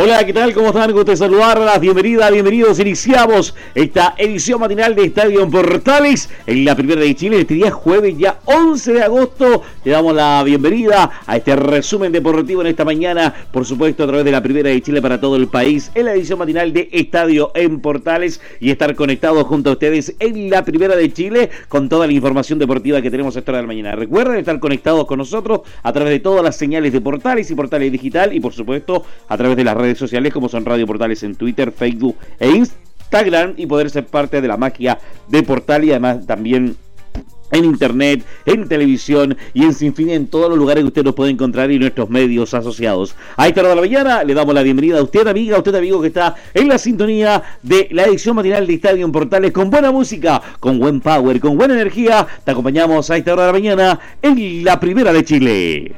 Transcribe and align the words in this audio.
Hola, 0.00 0.24
¿qué 0.24 0.32
tal? 0.32 0.54
¿Cómo 0.54 0.68
están? 0.68 0.92
Gusto 0.92 1.16
saludarlas. 1.16 1.80
Bienvenida, 1.80 2.30
bienvenidos. 2.30 2.78
Iniciamos 2.78 3.52
esta 3.74 4.14
edición 4.16 4.60
matinal 4.60 4.94
de 4.94 5.02
Estadio 5.02 5.42
en 5.42 5.50
Portales 5.50 6.30
en 6.46 6.64
la 6.64 6.76
primera 6.76 7.00
de 7.00 7.12
Chile. 7.16 7.40
Este 7.40 7.54
día 7.54 7.72
jueves, 7.72 8.16
ya 8.16 8.38
11 8.44 8.92
de 8.92 9.02
agosto. 9.02 9.62
Le 9.82 9.90
damos 9.90 10.14
la 10.14 10.40
bienvenida 10.44 11.10
a 11.26 11.36
este 11.36 11.56
resumen 11.56 12.12
deportivo 12.12 12.60
en 12.60 12.68
esta 12.68 12.84
mañana. 12.84 13.34
Por 13.50 13.66
supuesto, 13.66 14.04
a 14.04 14.06
través 14.06 14.24
de 14.24 14.30
la 14.30 14.40
primera 14.40 14.70
de 14.70 14.80
Chile 14.80 15.02
para 15.02 15.20
todo 15.20 15.34
el 15.34 15.48
país. 15.48 15.90
En 15.96 16.04
la 16.04 16.12
edición 16.12 16.38
matinal 16.38 16.72
de 16.72 16.88
Estadio 16.92 17.50
en 17.56 17.80
Portales 17.80 18.40
y 18.60 18.70
estar 18.70 18.94
conectados 18.94 19.48
junto 19.48 19.70
a 19.70 19.72
ustedes 19.72 20.14
en 20.20 20.48
la 20.48 20.64
primera 20.64 20.94
de 20.94 21.12
Chile 21.12 21.50
con 21.66 21.88
toda 21.88 22.06
la 22.06 22.12
información 22.12 22.60
deportiva 22.60 23.02
que 23.02 23.10
tenemos 23.10 23.34
esta 23.34 23.50
hora 23.50 23.58
de 23.58 23.62
la 23.64 23.66
mañana. 23.66 23.96
Recuerden 23.96 24.36
estar 24.36 24.60
conectados 24.60 25.06
con 25.06 25.18
nosotros 25.18 25.62
a 25.82 25.92
través 25.92 26.12
de 26.12 26.20
todas 26.20 26.44
las 26.44 26.54
señales 26.54 26.92
de 26.92 27.00
Portales 27.00 27.50
y 27.50 27.56
Portales 27.56 27.90
Digital 27.90 28.32
y, 28.32 28.38
por 28.38 28.52
supuesto, 28.52 29.04
a 29.26 29.36
través 29.36 29.56
de 29.56 29.64
las 29.64 29.76
redes 29.76 29.87
sociales 29.96 30.32
como 30.32 30.48
son 30.48 30.64
Radio 30.64 30.86
Portales 30.86 31.22
en 31.22 31.36
Twitter, 31.36 31.72
Facebook 31.72 32.16
e 32.38 32.50
Instagram 32.50 33.54
y 33.56 33.66
poder 33.66 33.90
ser 33.90 34.06
parte 34.06 34.40
de 34.40 34.48
la 34.48 34.56
magia 34.56 34.98
de 35.28 35.42
Portal 35.42 35.84
y 35.84 35.90
además 35.90 36.26
también 36.26 36.76
en 37.50 37.64
internet, 37.64 38.24
en 38.46 38.68
televisión 38.68 39.36
y 39.54 39.62
en 39.62 39.74
sinfín 39.74 40.10
en 40.10 40.26
todos 40.26 40.50
los 40.50 40.58
lugares 40.58 40.82
que 40.82 40.88
usted 40.88 41.04
nos 41.04 41.14
puede 41.14 41.30
encontrar 41.30 41.70
y 41.70 41.78
nuestros 41.78 42.10
medios 42.10 42.52
asociados. 42.54 43.14
A 43.36 43.48
esta 43.48 43.60
hora 43.60 43.70
de 43.70 43.74
la 43.76 43.80
mañana 43.80 44.24
le 44.24 44.34
damos 44.34 44.54
la 44.54 44.62
bienvenida 44.62 44.98
a 44.98 45.02
usted, 45.02 45.26
amiga, 45.26 45.56
a 45.56 45.58
usted, 45.58 45.74
amigo 45.74 46.00
que 46.00 46.08
está 46.08 46.34
en 46.54 46.68
la 46.68 46.78
sintonía 46.78 47.42
de 47.62 47.88
la 47.90 48.04
edición 48.04 48.36
matinal 48.36 48.66
de 48.66 48.74
Estadio 48.74 49.04
en 49.04 49.12
Portales 49.12 49.52
con 49.52 49.70
buena 49.70 49.90
música, 49.90 50.42
con 50.60 50.78
buen 50.78 51.00
power, 51.00 51.40
con 51.40 51.56
buena 51.56 51.74
energía. 51.74 52.26
Te 52.44 52.50
acompañamos 52.50 53.10
a 53.10 53.16
esta 53.16 53.32
hora 53.32 53.46
de 53.46 53.48
la 53.48 53.58
mañana 53.58 54.00
en 54.20 54.64
la 54.64 54.78
primera 54.78 55.12
de 55.12 55.24
Chile. 55.24 55.96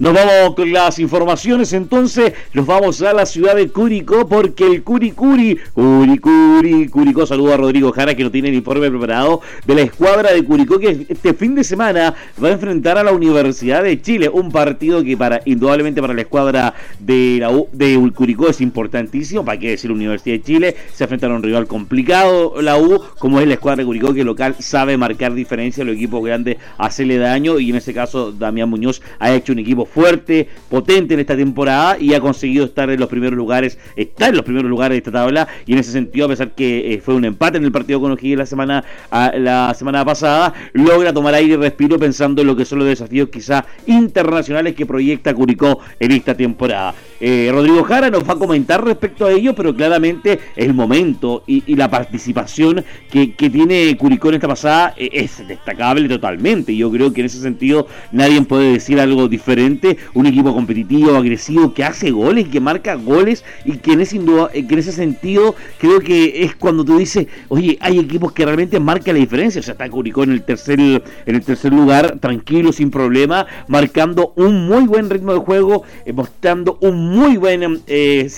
Nos 0.00 0.14
vamos 0.14 0.54
con 0.54 0.72
las 0.72 1.00
informaciones, 1.00 1.72
entonces 1.72 2.32
nos 2.54 2.64
vamos 2.66 3.02
a 3.02 3.12
la 3.12 3.26
ciudad 3.26 3.56
de 3.56 3.68
Curicó 3.68 4.28
porque 4.28 4.64
el 4.64 4.84
Curicuri, 4.84 5.58
Curicuri, 5.74 6.86
Curicó, 6.86 7.26
saludo 7.26 7.54
a 7.54 7.56
Rodrigo 7.56 7.90
Jara 7.90 8.14
que 8.14 8.22
no 8.22 8.30
tiene 8.30 8.50
el 8.50 8.54
informe 8.54 8.88
preparado 8.90 9.40
de 9.66 9.74
la 9.74 9.80
escuadra 9.80 10.32
de 10.32 10.44
Curicó 10.44 10.78
que 10.78 11.04
este 11.08 11.34
fin 11.34 11.56
de 11.56 11.64
semana 11.64 12.14
va 12.40 12.46
a 12.46 12.52
enfrentar 12.52 12.96
a 12.96 13.02
la 13.02 13.10
Universidad 13.10 13.82
de 13.82 14.00
Chile, 14.00 14.28
un 14.28 14.52
partido 14.52 15.02
que 15.02 15.16
para 15.16 15.40
indudablemente 15.46 16.00
para 16.00 16.14
la 16.14 16.20
escuadra 16.20 16.74
de 17.00 17.38
la 17.40 17.50
U, 17.50 17.66
de 17.72 17.98
Curicó 18.14 18.50
es 18.50 18.60
importantísimo, 18.60 19.44
para 19.44 19.58
qué 19.58 19.70
decir 19.70 19.90
Universidad 19.90 20.36
de 20.36 20.42
Chile, 20.42 20.76
se 20.92 21.02
enfrenta 21.02 21.26
a 21.26 21.30
un 21.30 21.42
rival 21.42 21.66
complicado 21.66 22.62
la 22.62 22.78
U, 22.78 23.02
como 23.18 23.40
es 23.40 23.48
la 23.48 23.54
escuadra 23.54 23.82
de 23.82 23.86
Curicó 23.86 24.14
que 24.14 24.22
local 24.22 24.54
sabe 24.60 24.96
marcar 24.96 25.34
diferencia, 25.34 25.82
los 25.82 25.96
equipos 25.96 26.24
grandes 26.24 26.58
hacerle 26.76 27.18
daño 27.18 27.58
y 27.58 27.70
en 27.70 27.76
ese 27.76 27.92
caso 27.92 28.30
Damián 28.30 28.70
Muñoz 28.70 29.02
ha 29.18 29.32
hecho 29.32 29.52
un 29.52 29.58
equipo 29.58 29.87
fuerte, 29.88 30.48
potente 30.68 31.14
en 31.14 31.20
esta 31.20 31.36
temporada 31.36 31.96
y 31.98 32.14
ha 32.14 32.20
conseguido 32.20 32.64
estar 32.64 32.90
en 32.90 33.00
los 33.00 33.08
primeros 33.08 33.36
lugares, 33.36 33.78
estar 33.96 34.30
en 34.30 34.36
los 34.36 34.44
primeros 34.44 34.70
lugares 34.70 34.94
de 34.94 34.98
esta 34.98 35.12
tabla 35.12 35.48
y 35.66 35.72
en 35.72 35.78
ese 35.78 35.92
sentido, 35.92 36.26
a 36.26 36.28
pesar 36.28 36.52
que 36.52 36.94
eh, 36.94 37.00
fue 37.00 37.14
un 37.14 37.24
empate 37.24 37.58
en 37.58 37.64
el 37.64 37.72
partido 37.72 38.00
con 38.00 38.12
O'Higgins 38.12 38.38
la 38.38 38.46
semana, 38.46 38.84
la 39.10 39.74
semana 39.74 40.04
pasada, 40.04 40.54
logra 40.72 41.12
tomar 41.12 41.34
aire 41.34 41.54
y 41.54 41.56
respiro 41.56 41.98
pensando 41.98 42.42
en 42.42 42.46
lo 42.46 42.56
que 42.56 42.64
son 42.64 42.78
los 42.78 42.88
desafíos 42.88 43.28
quizá 43.30 43.64
internacionales 43.86 44.74
que 44.74 44.86
proyecta 44.86 45.34
Curicó 45.34 45.80
en 45.98 46.12
esta 46.12 46.36
temporada. 46.36 46.94
Eh, 47.20 47.48
Rodrigo 47.52 47.82
Jara 47.82 48.10
nos 48.10 48.28
va 48.28 48.34
a 48.34 48.38
comentar 48.38 48.84
respecto 48.84 49.26
a 49.26 49.32
ello, 49.32 49.54
pero 49.54 49.74
claramente 49.74 50.38
el 50.56 50.74
momento 50.74 51.42
y, 51.46 51.74
la 51.74 51.90
participación 51.90 52.84
que, 53.10 53.28
tiene 53.48 53.96
Curicó 53.96 54.28
en 54.28 54.34
esta 54.34 54.48
pasada 54.48 54.94
eh, 54.96 55.10
es 55.12 55.46
destacable 55.46 56.08
totalmente. 56.08 56.76
Yo 56.76 56.90
creo 56.90 57.12
que 57.12 57.20
en 57.20 57.26
ese 57.26 57.40
sentido 57.40 57.86
nadie 58.12 58.40
puede 58.42 58.72
decir 58.72 59.00
algo 59.00 59.28
diferente. 59.28 59.96
Un 60.14 60.26
equipo 60.26 60.54
competitivo, 60.54 61.16
agresivo, 61.16 61.74
que 61.74 61.84
hace 61.84 62.10
goles, 62.10 62.48
que 62.48 62.60
marca 62.60 62.94
goles 62.94 63.44
y 63.64 63.78
que 63.78 63.92
en 63.92 64.00
ese, 64.00 64.16
eh, 64.18 64.66
en 64.68 64.78
ese 64.78 64.92
sentido 64.92 65.54
creo 65.78 66.00
que 66.00 66.44
es 66.44 66.54
cuando 66.56 66.84
tú 66.84 66.98
dices, 66.98 67.26
oye, 67.48 67.78
hay 67.80 67.98
equipos 67.98 68.32
que 68.32 68.44
realmente 68.44 68.78
marcan 68.80 69.14
la 69.14 69.20
diferencia. 69.20 69.60
O 69.60 69.64
sea, 69.64 69.72
está 69.72 69.88
Curicó 69.88 70.22
en 70.22 70.32
el 70.32 70.42
tercer, 70.42 70.78
en 70.80 71.02
el 71.34 71.42
tercer 71.42 71.72
lugar, 71.72 72.18
tranquilo, 72.20 72.72
sin 72.72 72.90
problema, 72.90 73.46
marcando 73.66 74.32
un 74.36 74.66
muy 74.66 74.86
buen 74.86 75.10
ritmo 75.10 75.32
de 75.32 75.40
juego, 75.40 75.82
mostrando 76.12 76.78
un 76.80 77.07
muy 77.08 77.36
buena 77.36 77.68
eh, 77.86 78.30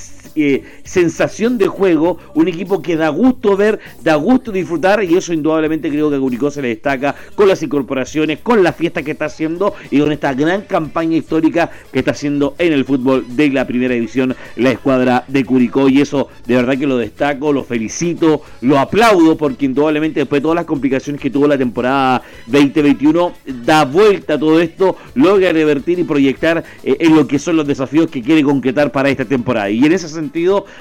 eh, 0.43 0.65
sensación 0.85 1.59
de 1.59 1.67
juego, 1.67 2.19
un 2.35 2.49
equipo 2.49 2.83
que 2.83 2.97
da 2.97 3.09
gusto 3.09 3.57
ver, 3.57 3.81
da 4.03 4.15
gusto 4.17 4.53
disfrutar 4.53 5.03
y 5.05 5.17
eso 5.17 5.33
indudablemente 5.33 5.91
creo 5.91 6.11
que 6.11 6.17
a 6.17 6.21
Curicó 6.21 6.51
se 6.51 6.63
le 6.63 6.69
destaca 6.69 7.15
con 7.35 7.49
las 7.49 7.63
incorporaciones, 7.63 8.39
con 8.41 8.63
la 8.63 8.73
fiesta 8.73 9.03
que 9.03 9.13
está 9.13 9.27
haciendo 9.27 9.75
y 9.91 10.01
con 10.01 10.13
esta 10.13 10.35
gran 10.35 10.63
campaña 10.63 11.17
histórica 11.17 11.71
que 11.93 12.01
está 12.01 12.13
haciendo 12.13 12.55
en 12.59 12.73
el 12.73 12.85
fútbol 12.85 13.25
de 13.29 13.51
la 13.51 13.67
primera 13.67 13.95
división 13.95 14.35
la 14.57 14.71
escuadra 14.71 15.25
de 15.29 15.45
Curicó. 15.45 15.89
Y 15.89 16.01
eso 16.01 16.29
de 16.47 16.57
verdad 16.57 16.79
que 16.79 16.87
lo 16.87 16.99
destaco, 16.99 17.53
lo 17.53 17.65
felicito, 17.65 18.43
lo 18.61 18.79
aplaudo 18.79 19.37
porque 19.37 19.67
indudablemente 19.67 20.21
después 20.21 20.41
de 20.41 20.43
todas 20.43 20.57
las 20.57 20.65
complicaciones 20.65 21.21
que 21.21 21.31
tuvo 21.31 21.47
la 21.47 21.59
temporada 21.59 22.23
2021 22.47 23.33
da 23.65 23.85
vuelta 23.85 24.39
todo 24.39 24.61
esto, 24.61 24.97
logra 25.15 25.53
revertir 25.53 25.99
y 25.99 26.05
proyectar 26.05 26.65
eh, 26.83 26.97
en 27.01 27.15
lo 27.15 27.27
que 27.27 27.39
son 27.39 27.57
los 27.57 27.67
desafíos 27.67 28.11
que 28.11 28.23
quiere 28.23 28.43
concretar 28.43 28.93
para 28.93 29.09
esta 29.09 29.25
temporada. 29.25 29.71
Y 29.71 29.85
en 29.85 29.93
ese 29.93 30.09
sentido, 30.09 30.30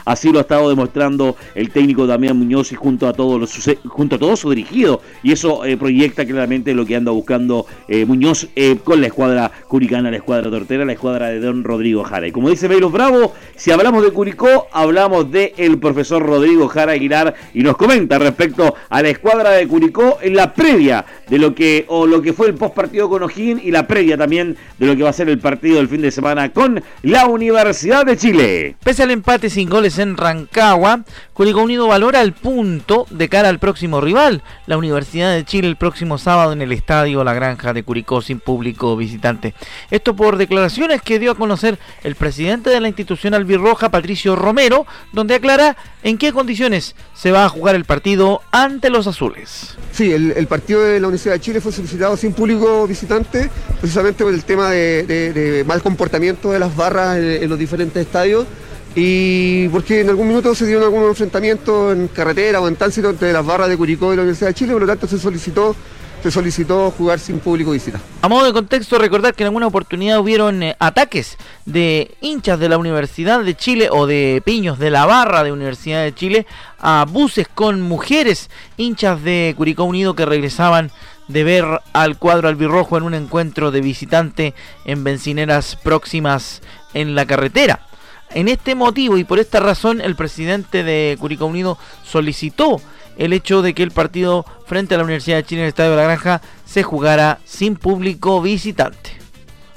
así 0.06 0.32
lo 0.32 0.40
ha 0.40 0.42
estado 0.42 0.70
demostrando 0.70 1.36
el 1.56 1.70
técnico 1.72 2.08
Damián 2.08 2.38
Muñoz 2.38 2.72
y 2.72 2.76
junto 2.76 3.08
a 3.08 3.14
todos 3.14 3.40
los 3.40 3.78
junto 3.88 4.16
a 4.16 4.20
todo 4.20 4.36
su 4.36 4.50
dirigido. 4.50 5.02
Y 5.24 5.32
eso 5.32 5.66
eh, 5.66 5.78
proyecta 5.78 6.26
claramente 6.26 6.74
lo 6.74 6.86
que 6.86 6.96
anda 6.96 7.12
buscando 7.12 7.66
eh, 7.88 8.06
Muñoz 8.06 8.48
eh, 8.56 8.78
con 8.84 9.02
la 9.02 9.08
escuadra 9.08 9.52
curicana, 9.68 10.12
la 10.12 10.18
escuadra 10.18 10.50
tortera, 10.50 10.86
la 10.86 10.94
escuadra 10.94 11.30
de 11.30 11.40
Don 11.40 11.64
Rodrigo 11.64 12.04
Jara. 12.04 12.28
Y 12.28 12.32
como 12.32 12.50
dice 12.50 12.68
Beilos 12.68 12.92
Bravo, 12.92 13.34
si 13.56 13.72
hablamos 13.72 14.04
de 14.04 14.12
Curicó, 14.12 14.68
hablamos 14.72 15.32
de 15.32 15.54
profesor 15.80 16.26
Rodrigo 16.26 16.68
Jara 16.68 16.94
Aguilar 16.94 17.34
y 17.54 17.64
nos 17.64 17.78
comenta 17.78 18.18
respecto 18.18 18.76
a 18.90 19.02
la 19.02 19.10
escuadra 19.10 19.52
de 19.52 19.68
Curicó 19.68 20.20
en 20.22 20.36
la 20.36 20.54
previa 20.54 21.06
de 21.30 21.38
lo 21.38 21.54
que 21.54 21.86
o 21.88 22.08
lo 22.08 22.22
que 22.22 22.34
fue 22.34 22.48
el 22.48 22.56
post 22.56 22.76
partido 22.76 23.10
con 23.10 23.24
O'Higgins 23.24 23.64
y 23.64 23.72
la 23.72 23.88
previa 23.88 24.18
también 24.18 24.58
de 24.78 24.88
lo 24.88 24.96
que 24.96 25.04
va 25.04 25.10
a 25.10 25.14
ser 25.14 25.30
el 25.30 25.40
partido 25.40 25.78
del 25.78 25.88
fin 25.88 26.02
de 26.02 26.12
semana 26.12 26.50
con 26.52 26.81
la 27.04 27.28
Universidad 27.28 28.06
de 28.06 28.18
Chile. 28.18 28.76
Pese 28.84 29.04
al 29.04 29.12
empate 29.12 29.29
sin 29.30 29.70
goles 29.70 30.00
en 30.00 30.18
Rancagua, 30.18 31.04
Curicó 31.34 31.62
Unido 31.62 31.88
valora 31.88 32.22
el 32.22 32.34
punto 32.34 33.06
de 33.12 33.30
cara 33.30 33.48
al 33.50 33.60
próximo 33.60 34.02
rival, 34.02 34.42
la 34.66 34.76
Universidad 34.76 35.36
de 35.36 35.46
Chile, 35.46 35.68
el 35.68 35.76
próximo 35.76 36.18
sábado 36.18 36.52
en 36.52 36.64
el 36.64 36.72
estadio 36.72 37.24
La 37.24 37.36
Granja 37.36 37.72
de 37.72 37.84
Curicó 37.84 38.24
sin 38.24 38.40
público 38.40 38.98
visitante. 38.98 39.54
Esto 39.92 40.16
por 40.16 40.38
declaraciones 40.38 41.04
que 41.04 41.20
dio 41.20 41.32
a 41.32 41.36
conocer 41.36 41.78
el 42.04 42.16
presidente 42.16 42.72
de 42.72 42.80
la 42.80 42.88
institución 42.88 43.36
albirroja, 43.36 43.90
Patricio 43.90 44.36
Romero, 44.36 44.88
donde 45.14 45.36
aclara 45.36 45.78
en 46.02 46.18
qué 46.18 46.34
condiciones 46.34 46.96
se 47.14 47.32
va 47.32 47.46
a 47.46 47.50
jugar 47.50 47.76
el 47.76 47.86
partido 47.86 48.42
ante 48.50 48.90
los 48.90 49.06
azules. 49.06 49.78
Sí, 49.92 50.12
el, 50.12 50.48
partido 50.48 50.82
de 50.82 51.00
la 51.00 51.08
Universidad 51.08 51.36
de 51.36 51.42
Chile 51.42 51.62
fue 51.62 51.72
solicitado 51.72 52.18
sin 52.18 52.34
público 52.34 52.88
visitante, 52.88 53.48
precisamente 53.80 54.24
por 54.24 54.34
el 54.34 54.44
tema 54.44 54.72
de, 54.72 55.64
mal 55.68 55.84
comportamiento 55.84 56.52
de 56.52 56.58
las 56.58 56.76
barras 56.76 57.18
en, 57.18 57.48
los 57.48 57.60
diferentes 57.60 58.04
estadios 58.04 58.48
y 58.96 59.68
porque 59.70 60.02
en 60.02 60.10
algún 60.10 60.28
minuto 60.28 60.56
se 60.56 60.66
dieron 60.66 60.84
algunos 60.84 61.10
enfrentamientos 61.10 61.94
en 61.96 62.08
carretera 62.08 62.60
o 62.60 62.68
en 62.68 62.75
tránsito 62.75 63.10
entre 63.10 63.31
las 63.31 63.46
barras 63.46 63.69
de 63.69 63.78
Curicó 63.78 64.12
y 64.13 64.16
la 64.16 64.24
Universidad 64.24 64.50
de 64.50 64.54
Chile, 64.56 64.74
por 64.74 64.81
lo 64.81 64.88
tanto 64.88 65.08
se 65.08 65.19
solicitó 65.19 65.75
se 66.22 66.31
solicitó 66.31 66.92
jugar 66.92 67.19
sin 67.19 67.40
público 67.40 67.72
visita. 67.72 68.00
A 68.22 68.28
modo 68.28 68.46
de 68.46 68.54
contexto, 68.54 68.98
recordar 68.98 69.34
que 69.34 69.44
en 69.44 69.48
alguna 69.48 69.68
oportunidad 69.68 70.19
hubieron 70.19 70.62
eh, 70.63 70.75
ataques 70.80 71.38
de 71.66 72.16
hinchas 72.22 72.60
de 72.60 72.69
la 72.69 72.78
Universidad 72.78 73.42
de 73.44 73.56
Chile 73.56 73.88
o 73.92 74.06
de 74.06 74.42
piños 74.44 74.80
de 74.80 74.90
la 74.90 75.06
barra 75.06 75.44
de 75.44 75.52
Universidad 75.52 76.04
de 76.04 76.13
Chile 76.13 76.46
a 76.80 77.06
buses 77.10 77.48
con 77.48 77.81
mujeres 77.81 78.50
hinchas 78.78 79.24
de 79.24 79.54
Curicó 79.56 79.86
Unido 79.86 80.16
que 80.16 80.25
regresaban 80.25 80.92
de 81.28 81.44
ver 81.44 81.66
al 81.94 82.18
cuadro 82.18 82.50
albirrojo 82.50 82.98
en 82.98 83.04
un 83.04 83.13
encuentro 83.13 83.72
de 83.72 83.81
visitante 83.81 84.56
en 84.84 85.04
bencineras 85.04 85.75
próximas 85.75 86.62
en 86.94 87.16
la 87.16 87.25
carretera. 87.25 87.88
En 88.34 88.48
este 88.48 88.76
motivo 88.76 89.18
y 89.18 89.24
por 89.24 89.40
esta 89.40 89.60
razón 89.60 90.02
el 90.02 90.16
presidente 90.16 90.84
de 90.84 91.18
Curicó 91.20 91.46
Unido 91.46 91.78
solicitó 92.04 92.80
el 93.18 93.34
hecho 93.34 93.62
de 93.62 93.74
que 93.74 93.84
el 93.84 93.92
partido 93.92 94.46
frente 94.66 94.96
a 94.96 94.98
la 94.98 95.04
Universidad 95.04 95.38
de 95.38 95.44
Chile 95.44 95.62
en 95.62 95.66
el 95.66 95.70
Estadio 95.70 95.92
de 95.92 95.98
la 95.98 96.04
Granja 96.04 96.42
se 96.66 96.84
jugara 96.84 97.40
sin 97.44 97.76
público 97.76 98.42
visitante. 98.42 99.20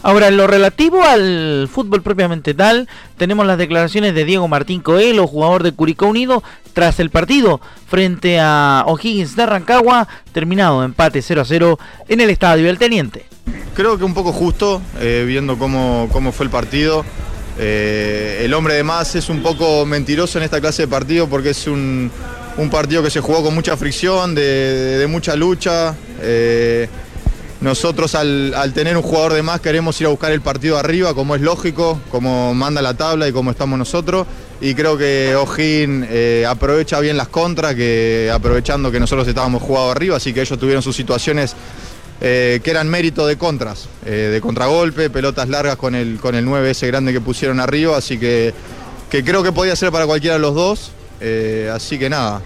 Ahora, 0.04 0.28
en 0.28 0.36
lo 0.36 0.48
relativo 0.48 1.04
al 1.04 1.68
fútbol 1.70 2.02
propiamente 2.02 2.54
tal, 2.54 2.88
tenemos 3.16 3.46
las 3.46 3.56
declaraciones 3.56 4.14
de 4.14 4.24
Diego 4.24 4.48
Martín 4.48 4.80
Coelho, 4.80 5.28
jugador 5.28 5.62
de 5.62 5.72
Curicó 5.72 6.06
Unido, 6.08 6.42
tras 6.72 6.98
el 6.98 7.10
partido 7.10 7.60
frente 7.86 8.40
a 8.40 8.82
O'Higgins 8.88 9.36
de 9.36 9.46
Rancagua, 9.46 10.08
terminado 10.32 10.82
empate 10.82 11.22
0 11.22 11.42
a 11.42 11.44
0 11.44 11.78
en 12.08 12.20
el 12.20 12.30
estadio 12.30 12.66
del 12.66 12.78
Teniente. 12.78 13.26
Creo 13.74 13.96
que 13.96 14.04
un 14.04 14.12
poco 14.12 14.32
justo, 14.32 14.82
eh, 15.00 15.24
viendo 15.26 15.56
cómo, 15.56 16.08
cómo, 16.12 16.32
fue 16.32 16.46
el 16.46 16.50
partido. 16.50 17.04
Eh, 17.58 18.42
el 18.44 18.54
hombre 18.54 18.74
de 18.74 18.82
más 18.82 19.14
es 19.14 19.28
un 19.28 19.42
poco 19.42 19.84
mentiroso 19.84 20.38
en 20.38 20.44
esta 20.44 20.60
clase 20.60 20.82
de 20.82 20.88
partido 20.88 21.28
porque 21.28 21.50
es 21.50 21.66
un, 21.66 22.10
partido 22.70 23.02
que 23.02 23.10
se 23.10 23.20
jugó 23.20 23.42
con 23.42 23.54
mucha 23.54 23.76
fricción, 23.76 24.34
de, 24.34 25.06
mucha 25.08 25.36
lucha. 25.36 25.94
Eh, 26.20 26.88
nosotros 27.60 28.14
al, 28.16 28.72
tener 28.74 28.96
un 28.96 29.02
jugador 29.02 29.34
de 29.34 29.42
más 29.42 29.60
queremos 29.60 30.00
ir 30.00 30.06
a 30.06 30.10
buscar 30.10 30.32
el 30.32 30.40
partido 30.40 30.78
arriba, 30.78 31.14
como 31.14 31.36
es 31.36 31.40
lógico, 31.40 32.00
como 32.10 32.54
manda 32.54 32.82
la 32.82 32.94
tabla 32.94 33.28
y 33.28 33.32
como 33.32 33.50
estamos 33.50 33.78
nosotros. 33.78 34.26
Y 34.60 34.74
creo 34.74 34.96
que 34.96 35.34
Ojín 35.36 36.06
eh, 36.08 36.44
aprovecha 36.48 36.98
bien 37.00 37.16
las 37.16 37.28
contras, 37.28 37.76
aprovechando 38.32 38.90
que 38.90 38.98
nosotros 38.98 39.26
estábamos 39.28 39.62
jugados 39.62 39.94
arriba, 39.94 40.16
así 40.16 40.32
que 40.32 40.40
ellos 40.40 40.58
tuvieron 40.58 40.82
sus 40.82 40.96
situaciones 40.96 41.54
eh, 42.22 42.60
que 42.64 42.70
eran 42.70 42.88
mérito 42.88 43.26
de 43.26 43.36
contras, 43.36 43.88
eh, 44.06 44.30
de 44.32 44.40
contragolpe, 44.40 45.10
pelotas 45.10 45.48
largas 45.48 45.76
con 45.76 45.94
el, 45.94 46.18
con 46.18 46.34
el 46.34 46.44
9 46.44 46.70
ese 46.70 46.86
grande 46.86 47.12
que 47.12 47.20
pusieron 47.20 47.60
arriba, 47.60 47.98
así 47.98 48.16
que, 48.18 48.54
que 49.10 49.22
creo 49.22 49.42
que 49.42 49.52
podía 49.52 49.76
ser 49.76 49.92
para 49.92 50.06
cualquiera 50.06 50.36
de 50.36 50.40
los 50.40 50.54
dos. 50.54 50.92
así 51.74 51.98
que 51.98 52.08
nada, 52.08 52.40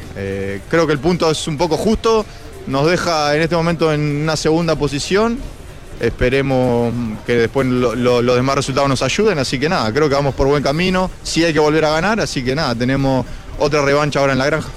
creo 0.68 0.86
que 0.86 0.92
el 0.92 0.98
punto 0.98 1.30
es 1.30 1.46
un 1.46 1.56
poco 1.56 1.76
justo 1.76 2.26
nos 2.66 2.90
deja 2.90 3.34
en 3.36 3.42
este 3.42 3.56
momento 3.56 3.92
en 3.92 4.00
una 4.22 4.36
segunda 4.36 4.74
posición. 4.76 5.38
Esperemos 6.00 6.92
que 7.24 7.36
después 7.36 7.66
los 7.66 8.36
demás 8.36 8.56
resultados 8.56 8.88
nos 8.88 9.02
ayuden, 9.02 9.38
así 9.38 9.58
que 9.58 9.68
nada, 9.68 9.92
creo 9.92 10.08
que 10.08 10.14
vamos 10.14 10.34
por 10.34 10.46
buen 10.46 10.62
camino. 10.62 11.10
Sí 11.22 11.44
hay 11.44 11.52
que 11.52 11.58
volver 11.58 11.84
a 11.86 11.90
ganar, 11.90 12.20
así 12.20 12.44
que 12.44 12.54
nada, 12.54 12.74
tenemos 12.74 13.24
otra 13.58 13.82
revancha 13.82 14.20
ahora 14.20 14.32
en 14.32 14.38
la 14.38 14.46
granja. 14.46 14.68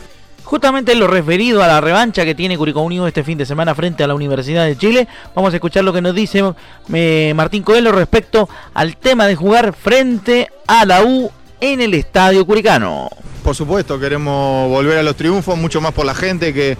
Justamente 0.50 0.94
en 0.94 1.00
lo 1.00 1.06
referido 1.06 1.62
a 1.62 1.68
la 1.68 1.80
revancha 1.80 2.25
que 2.25 2.34
tiene 2.34 2.57
Curicó 2.57 2.81
Unido 2.81 3.06
este 3.06 3.24
fin 3.24 3.38
de 3.38 3.46
semana 3.46 3.75
frente 3.75 4.04
a 4.04 4.07
la 4.07 4.16
Universidad 4.16 4.66
de 4.66 4.75
Chile, 4.75 5.07
vamos 5.36 5.54
a 5.54 5.57
escuchar 5.57 5.84
lo 5.84 5.94
que 5.94 6.01
nos 6.01 6.16
dice 6.16 6.44
eh, 6.92 7.34
Martín 7.36 7.62
Coelho 7.62 7.92
respecto 7.92 8.50
al 8.74 8.98
tema 8.98 9.28
de 9.28 9.36
jugar 9.36 9.75
frente 9.75 10.50
a 10.66 10.88
la 10.88 11.04
U 11.04 11.30
en 11.62 11.81
el 11.81 11.94
Estadio 11.94 12.48
Curicano. 12.48 13.12
Por 13.44 13.56
supuesto, 13.56 14.00
queremos 14.00 14.68
volver 14.69 14.98
a 14.98 15.04
los 15.04 15.16
triunfos, 15.16 15.56
mucho 15.56 15.81
más 15.81 15.94
por 15.94 16.07
la 16.07 16.16
gente 16.16 16.51
que 16.51 16.78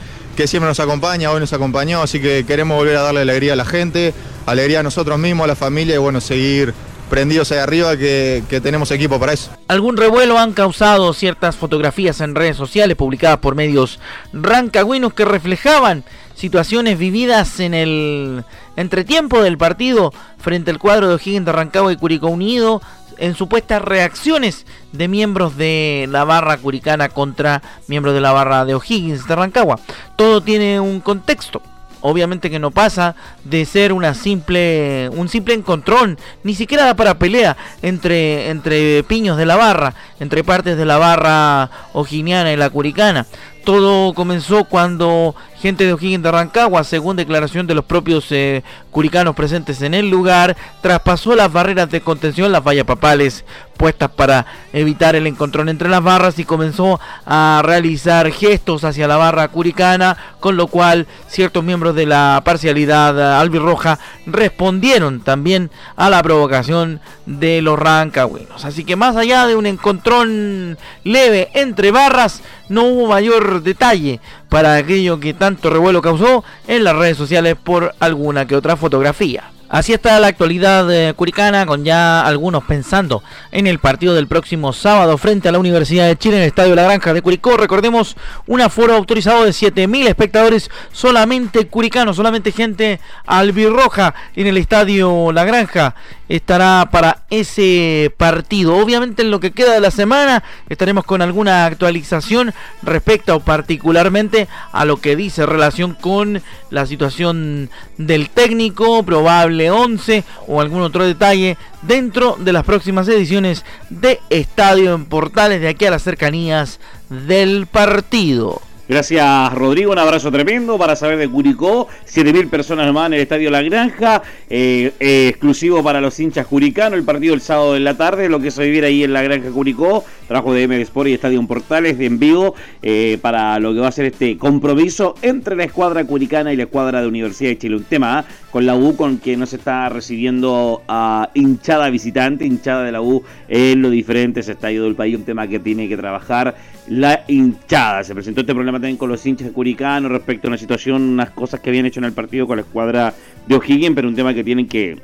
siempre 0.48 0.68
nos 0.68 0.80
acompaña, 0.80 1.30
hoy 1.30 1.40
nos 1.40 1.54
acompañó, 1.54 2.02
así 2.02 2.20
que 2.20 2.46
queremos 2.48 2.76
volver 2.76 2.96
a 2.96 3.02
darle 3.04 3.22
alegría 3.22 3.54
a 3.54 3.56
la 3.56 3.66
gente, 3.66 4.16
alegría 4.48 4.80
a 4.80 4.84
nosotros 4.84 5.20
mismos, 5.20 5.44
a 5.44 5.48
la 5.48 5.56
familia 5.56 5.94
y 5.94 6.00
bueno, 6.00 6.22
seguir 6.22 6.74
prendidos 7.10 7.52
ahí 7.52 7.58
arriba 7.58 7.98
que, 7.98 8.44
tenemos 8.64 8.92
equipo 8.92 9.20
para 9.20 9.34
eso. 9.34 9.52
Algún 9.68 9.98
revuelo 9.98 10.38
han 10.38 10.54
causado 10.54 11.14
ciertas 11.14 11.56
fotografías 11.56 12.22
en 12.22 12.36
redes 12.36 12.56
sociales 12.56 12.96
publicadas 12.96 13.40
por 13.40 13.56
medios 13.56 14.00
rancagüinos 14.32 15.14
que 15.14 15.26
reflejaban 15.26 16.04
situaciones 16.36 16.98
vividas 16.98 17.60
en 17.60 17.74
el 17.74 18.46
entretiempo 18.78 19.42
del 19.42 19.58
partido 19.58 20.14
frente 20.38 20.72
al 20.72 20.80
cuadro 20.80 21.10
de 21.10 21.16
O'Higgins 21.16 21.46
de 21.46 21.52
Rancagua 21.52 21.92
y 21.92 21.98
Curicó 21.98 22.28
Unido, 22.28 22.82
en 23.18 23.36
supuestas 23.36 23.82
reacciones 23.82 24.66
de 24.94 25.08
miembros 25.08 25.58
de 25.58 26.08
la 26.10 26.24
barra 26.24 26.58
curicana 26.58 27.10
contra 27.10 27.62
miembros 27.88 28.14
de 28.14 28.22
la 28.22 28.32
barra 28.32 28.66
de 28.66 28.76
O'Higgins 28.76 29.28
de 29.28 29.36
Rancagua. 29.36 29.80
Todo 30.16 30.42
tiene 30.42 30.80
un 30.80 31.02
contexto. 31.02 31.62
Obviamente 32.02 32.50
que 32.50 32.60
no 32.60 32.72
pasa 32.72 33.16
de 33.44 33.66
ser 33.66 33.92
una 33.92 34.14
simple, 34.14 35.10
un 35.10 35.28
simple 35.28 35.54
encontrón, 35.54 36.18
ni 36.44 36.56
siquiera 36.56 36.86
da 36.86 36.96
para 36.96 37.20
pelea 37.20 37.58
entre, 37.82 38.50
entre 38.50 39.04
piños 39.04 39.38
de 39.38 39.46
la 39.46 39.58
barra, 39.58 39.94
entre 40.20 40.44
partes 40.44 40.78
de 40.78 40.86
la 40.86 40.98
barra 40.98 41.70
ojiniana 41.94 42.54
y 42.54 42.58
la 42.58 42.70
curicana. 42.70 43.26
Todo 43.66 44.14
comenzó 44.14 44.64
cuando 44.64 45.36
gente 45.62 45.86
de 45.86 45.94
O'Higgins 45.94 46.24
de 46.24 46.32
Rancagua, 46.32 46.84
según 46.84 47.18
declaración 47.18 47.68
de 47.68 47.76
los 47.76 47.86
propios 47.86 48.32
eh, 48.32 48.64
curicanos 48.92 49.36
presentes 49.36 49.82
en 49.82 49.94
el 49.94 50.10
lugar, 50.10 50.56
traspasó 50.82 51.36
las 51.36 51.52
barreras 51.52 51.90
de 51.90 52.02
contención, 52.02 52.52
las 52.52 52.64
vallas 52.64 52.86
papales 52.86 53.44
puestas 53.80 54.10
para 54.12 54.46
evitar 54.74 55.16
el 55.16 55.26
encontrón 55.26 55.70
entre 55.70 55.88
las 55.88 56.04
barras 56.04 56.38
y 56.38 56.44
comenzó 56.44 57.00
a 57.26 57.62
realizar 57.64 58.30
gestos 58.32 58.84
hacia 58.84 59.08
la 59.08 59.16
barra 59.16 59.48
curicana, 59.48 60.18
con 60.42 60.58
lo 60.58 60.68
cual 60.68 61.08
ciertos 61.28 61.64
miembros 61.64 61.96
de 61.96 62.06
la 62.06 62.42
parcialidad 62.44 63.40
albirroja 63.40 64.00
respondieron 64.26 65.22
también 65.22 65.72
a 65.96 66.10
la 66.10 66.22
provocación 66.22 67.00
de 67.26 67.62
los 67.62 67.80
rancagüinos. 67.80 68.66
Así 68.66 68.84
que 68.84 68.98
más 68.98 69.16
allá 69.16 69.48
de 69.48 69.56
un 69.56 69.66
encontrón 69.66 70.78
leve 71.06 71.50
entre 71.54 71.92
barras, 71.92 72.42
no 72.68 72.84
hubo 72.84 73.08
mayor 73.08 73.64
detalle 73.64 74.20
para 74.50 74.76
aquello 74.76 75.20
que 75.20 75.34
tanto 75.34 75.70
revuelo 75.70 76.02
causó 76.02 76.44
en 76.68 76.84
las 76.84 76.96
redes 76.96 77.18
sociales 77.18 77.56
por 77.62 77.96
alguna 78.00 78.48
que 78.48 78.56
otra 78.56 78.76
fotografía. 78.76 79.52
Así 79.70 79.94
está 79.94 80.20
la 80.20 80.26
actualidad 80.26 80.92
eh, 80.92 81.14
curicana, 81.14 81.68
con 81.68 81.86
ya 81.86 82.26
algunos 82.26 82.64
pensando 82.64 83.22
en 83.52 83.68
el 83.68 83.78
partido 83.78 84.16
del 84.16 84.26
próximo 84.26 84.74
sábado 84.74 85.16
frente 85.20 85.48
a 85.48 85.52
la 85.52 85.60
Universidad 85.60 86.08
de 86.08 86.18
Chile 86.18 86.38
en 86.38 86.42
el 86.42 86.48
Estadio 86.48 86.74
La 86.74 86.82
Granja 86.82 87.14
de 87.14 87.22
Curicó. 87.22 87.56
Recordemos, 87.56 88.18
un 88.48 88.62
aforo 88.62 88.96
autorizado 88.96 89.46
de 89.46 89.52
7.000 89.52 90.08
espectadores, 90.08 90.72
solamente 90.92 91.68
curicanos, 91.68 92.16
solamente 92.16 92.52
gente 92.52 93.00
albirroja 93.28 94.16
en 94.36 94.48
el 94.48 94.58
Estadio 94.58 95.32
La 95.32 95.46
Granja 95.46 95.94
estará 96.30 96.90
para 96.92 97.24
ese 97.30 98.14
partido. 98.18 98.78
Obviamente 98.78 99.24
en 99.24 99.32
lo 99.32 99.40
que 99.40 99.52
queda 99.52 99.74
de 99.74 99.82
la 99.82 99.92
semana 99.92 100.44
estaremos 100.70 101.04
con 101.04 101.22
alguna 101.22 101.66
actualización 101.66 102.54
respecto 102.84 103.40
particularmente 103.42 104.48
a 104.72 104.86
lo 104.86 104.98
que 104.98 105.16
dice 105.16 105.46
relación 105.46 105.96
con 105.96 106.42
la 106.70 106.86
situación 106.86 107.70
del 107.98 108.30
técnico, 108.30 109.04
probable 109.04 109.72
11 109.72 110.24
o 110.48 110.62
algún 110.62 110.82
otro 110.82 111.04
detalle 111.04 111.58
dentro 111.82 112.38
de 112.40 112.54
las 112.54 112.64
próximas 112.64 113.08
ediciones 113.08 113.66
de 113.90 114.20
Estadio 114.30 114.94
en 114.94 115.06
Portales 115.06 115.62
de 115.62 115.70
aquí 115.70 115.86
a 115.86 115.92
las 115.92 116.04
cercanías 116.04 116.80
del 117.10 117.68
partido. 117.68 118.62
Gracias, 118.90 119.54
Rodrigo. 119.54 119.92
Un 119.92 120.00
abrazo 120.00 120.32
tremendo 120.32 120.76
para 120.80 120.96
saber 120.96 121.20
de 121.20 121.30
Curicó. 121.30 121.88
7.000 122.12 122.50
personas 122.50 122.92
más 122.92 123.06
en 123.06 123.14
el 123.14 123.20
Estadio 123.20 123.52
La 123.52 123.62
Granja. 123.62 124.24
Eh, 124.50 124.92
eh, 125.00 125.28
exclusivo 125.30 125.84
para 125.84 126.02
los 126.02 126.20
hinchas 126.20 126.48
curicanos. 126.48 126.98
El 126.98 127.06
partido 127.06 127.36
el 127.36 127.42
sábado 127.42 127.76
de 127.76 127.82
la 127.82 127.96
tarde. 127.96 128.28
Lo 128.30 128.40
que 128.40 128.50
se 128.50 128.64
vivir 128.64 128.84
ahí 128.84 129.04
en 129.04 129.14
La 129.14 129.22
Granja 129.22 129.52
Curicó. 129.52 130.04
Trabajo 130.28 130.56
de 130.56 130.68
MB 130.68 130.82
Sport 130.82 131.10
y 131.10 131.14
Estadio 131.14 131.46
Portales 131.46 132.00
de 132.00 132.08
en 132.08 132.18
vivo 132.18 132.56
eh, 132.82 133.20
para 133.22 133.60
lo 133.60 133.76
que 133.76 133.80
va 133.80 133.90
a 133.90 133.92
ser 133.92 134.06
este 134.06 134.40
compromiso 134.40 135.14
entre 135.22 135.56
la 135.56 135.66
escuadra 135.66 136.04
curicana 136.06 136.52
y 136.52 136.56
la 136.56 136.64
escuadra 136.64 137.02
de 137.02 137.08
Universidad 137.08 137.52
de 137.52 137.60
Chile. 137.60 137.76
Un 137.76 137.84
tema 137.84 138.26
con 138.50 138.66
la 138.66 138.76
U 138.76 138.96
con 138.96 139.20
que 139.20 139.38
no 139.38 139.46
se 139.46 139.58
está 139.58 139.90
recibiendo 139.90 140.82
a 140.88 141.30
hinchada 141.36 141.92
visitante, 141.92 142.44
hinchada 142.44 142.84
de 142.84 142.92
la 142.92 143.02
U 143.02 143.24
en 143.48 143.84
los 143.84 143.92
diferentes 143.92 144.50
estadios 144.50 144.86
del 144.86 144.96
país. 144.96 145.16
Un 145.16 145.26
tema 145.26 145.48
que 145.48 145.60
tiene 145.60 145.88
que 145.88 145.96
trabajar 145.96 146.56
la 146.90 147.24
hinchada. 147.28 148.04
Se 148.04 148.14
presentó 148.14 148.42
este 148.42 148.54
problema 148.54 148.80
también 148.80 148.98
con 148.98 149.10
los 149.10 149.26
hinchas 149.26 149.48
de 149.48 149.54
Curicano 149.54 150.10
respecto 150.10 150.48
a 150.48 150.50
una 150.50 150.58
situación, 150.58 151.04
unas 151.04 151.30
cosas 151.30 151.60
que 151.60 151.70
habían 151.70 151.86
hecho 151.86 152.00
en 152.00 152.06
el 152.06 152.14
partido 152.14 152.48
con 152.48 152.58
la 152.58 152.64
escuadra 152.64 153.14
de 153.48 153.56
O'Higgins, 153.56 153.96
pero 153.96 154.08
un 154.08 154.16
tema 154.16 154.34
que 154.34 154.44
tienen 154.44 154.68
que, 154.68 155.00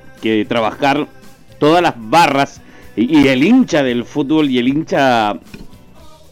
trabajar 0.48 1.08
todas 1.60 1.84
las 1.84 1.94
barras 1.98 2.62
y, 2.96 3.28
el 3.28 3.44
hincha 3.44 3.84
del 3.84 4.04
fútbol 4.04 4.50
y 4.50 4.58
el 4.58 4.68
hincha 4.68 5.40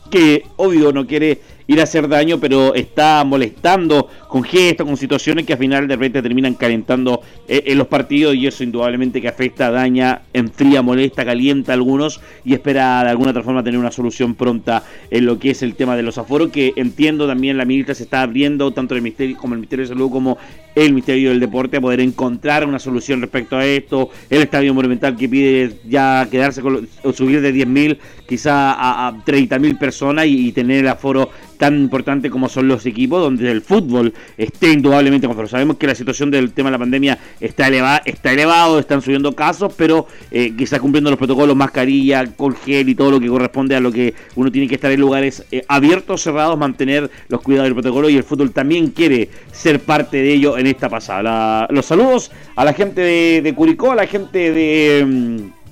que 0.09 0.43
obvio 0.57 0.91
no 0.91 1.05
quiere 1.05 1.39
ir 1.67 1.79
a 1.79 1.83
hacer 1.83 2.07
daño, 2.07 2.39
pero 2.39 2.73
está 2.75 3.23
molestando 3.23 4.09
con 4.27 4.43
gestos, 4.43 4.85
con 4.85 4.97
situaciones 4.97 5.45
que 5.45 5.53
al 5.53 5.59
final 5.59 5.87
de 5.87 5.95
repente 5.95 6.21
terminan 6.21 6.55
calentando 6.55 7.21
eh, 7.47 7.63
en 7.67 7.77
los 7.77 7.87
partidos 7.87 8.35
y 8.35 8.47
eso 8.47 8.63
indudablemente 8.63 9.21
que 9.21 9.27
afecta, 9.27 9.71
daña, 9.71 10.21
enfría, 10.33 10.81
molesta, 10.81 11.25
calienta 11.25 11.71
a 11.71 11.75
algunos 11.75 12.21
y 12.43 12.53
espera 12.53 13.03
de 13.03 13.09
alguna 13.09 13.31
otra 13.31 13.43
forma 13.43 13.63
tener 13.63 13.79
una 13.79 13.91
solución 13.91 14.35
pronta 14.35 14.83
en 15.09 15.25
lo 15.25 15.39
que 15.39 15.51
es 15.51 15.61
el 15.61 15.75
tema 15.75 15.95
de 15.95 16.03
los 16.03 16.17
aforos, 16.17 16.49
que 16.51 16.73
entiendo 16.75 17.27
también 17.27 17.57
la 17.57 17.65
ministra 17.65 17.95
se 17.95 18.03
está 18.03 18.21
abriendo 18.21 18.71
tanto 18.71 18.95
el 18.95 19.01
Ministerio 19.01 19.37
como 19.37 19.53
el 19.53 19.59
Ministerio 19.59 19.83
de 19.83 19.89
Salud 19.89 20.09
como 20.09 20.37
el 20.75 20.89
Ministerio 20.89 21.29
del 21.29 21.39
Deporte 21.39 21.77
a 21.77 21.81
poder 21.81 21.99
encontrar 21.99 22.65
una 22.65 22.79
solución 22.79 23.21
respecto 23.21 23.57
a 23.57 23.65
esto, 23.65 24.09
el 24.29 24.41
Estadio 24.41 24.73
Monumental 24.73 25.15
que 25.15 25.29
pide 25.29 25.77
ya 25.87 26.27
quedarse 26.29 26.61
con 26.61 26.87
o 27.03 27.13
subir 27.13 27.41
de 27.41 27.53
10.000 27.53 27.97
quizá 28.27 28.73
a, 28.73 29.07
a 29.07 29.13
30.000 29.13 29.77
personas 29.77 30.25
y, 30.25 30.47
y 30.47 30.51
tener 30.51 30.79
el 30.79 30.87
aforo 30.87 31.29
tan 31.63 31.79
importante 31.79 32.29
como 32.29 32.49
son 32.49 32.67
los 32.67 32.85
equipos, 32.85 33.21
donde 33.21 33.49
el 33.49 33.61
fútbol 33.61 34.13
esté 34.37 34.73
indudablemente, 34.73 35.29
como 35.29 35.47
sabemos 35.47 35.77
que 35.77 35.87
la 35.87 35.95
situación 35.95 36.29
del 36.29 36.51
tema 36.51 36.67
de 36.67 36.71
la 36.73 36.77
pandemia 36.77 37.17
está, 37.39 37.69
elevada, 37.69 38.01
está 38.03 38.33
elevado, 38.33 38.79
están 38.79 39.01
subiendo 39.01 39.33
casos, 39.33 39.73
pero 39.77 40.05
eh, 40.29 40.53
quizás 40.57 40.81
cumpliendo 40.81 41.09
los 41.09 41.17
protocolos, 41.17 41.55
mascarilla, 41.55 42.25
con 42.35 42.53
gel 42.53 42.89
y 42.89 42.95
todo 42.95 43.11
lo 43.11 43.19
que 43.21 43.29
corresponde 43.29 43.77
a 43.77 43.79
lo 43.79 43.93
que 43.93 44.13
uno 44.35 44.51
tiene 44.51 44.67
que 44.67 44.75
estar 44.75 44.91
en 44.91 44.99
lugares 44.99 45.45
eh, 45.53 45.63
abiertos, 45.69 46.23
cerrados, 46.23 46.59
mantener 46.59 47.09
los 47.29 47.39
cuidados 47.39 47.67
del 47.67 47.75
protocolo 47.75 48.09
y 48.09 48.17
el 48.17 48.25
fútbol 48.25 48.51
también 48.51 48.87
quiere 48.87 49.29
ser 49.53 49.79
parte 49.79 50.17
de 50.17 50.33
ello 50.33 50.57
en 50.57 50.67
esta 50.67 50.89
pasada. 50.89 51.65
los 51.69 51.85
saludos 51.85 52.29
a 52.57 52.65
la 52.65 52.73
gente 52.73 52.99
de, 52.99 53.41
de 53.41 53.55
Curicó, 53.55 53.93
a 53.93 53.95
la 53.95 54.05
gente 54.05 54.51
de... 54.51 55.05
Mm, 55.05 55.62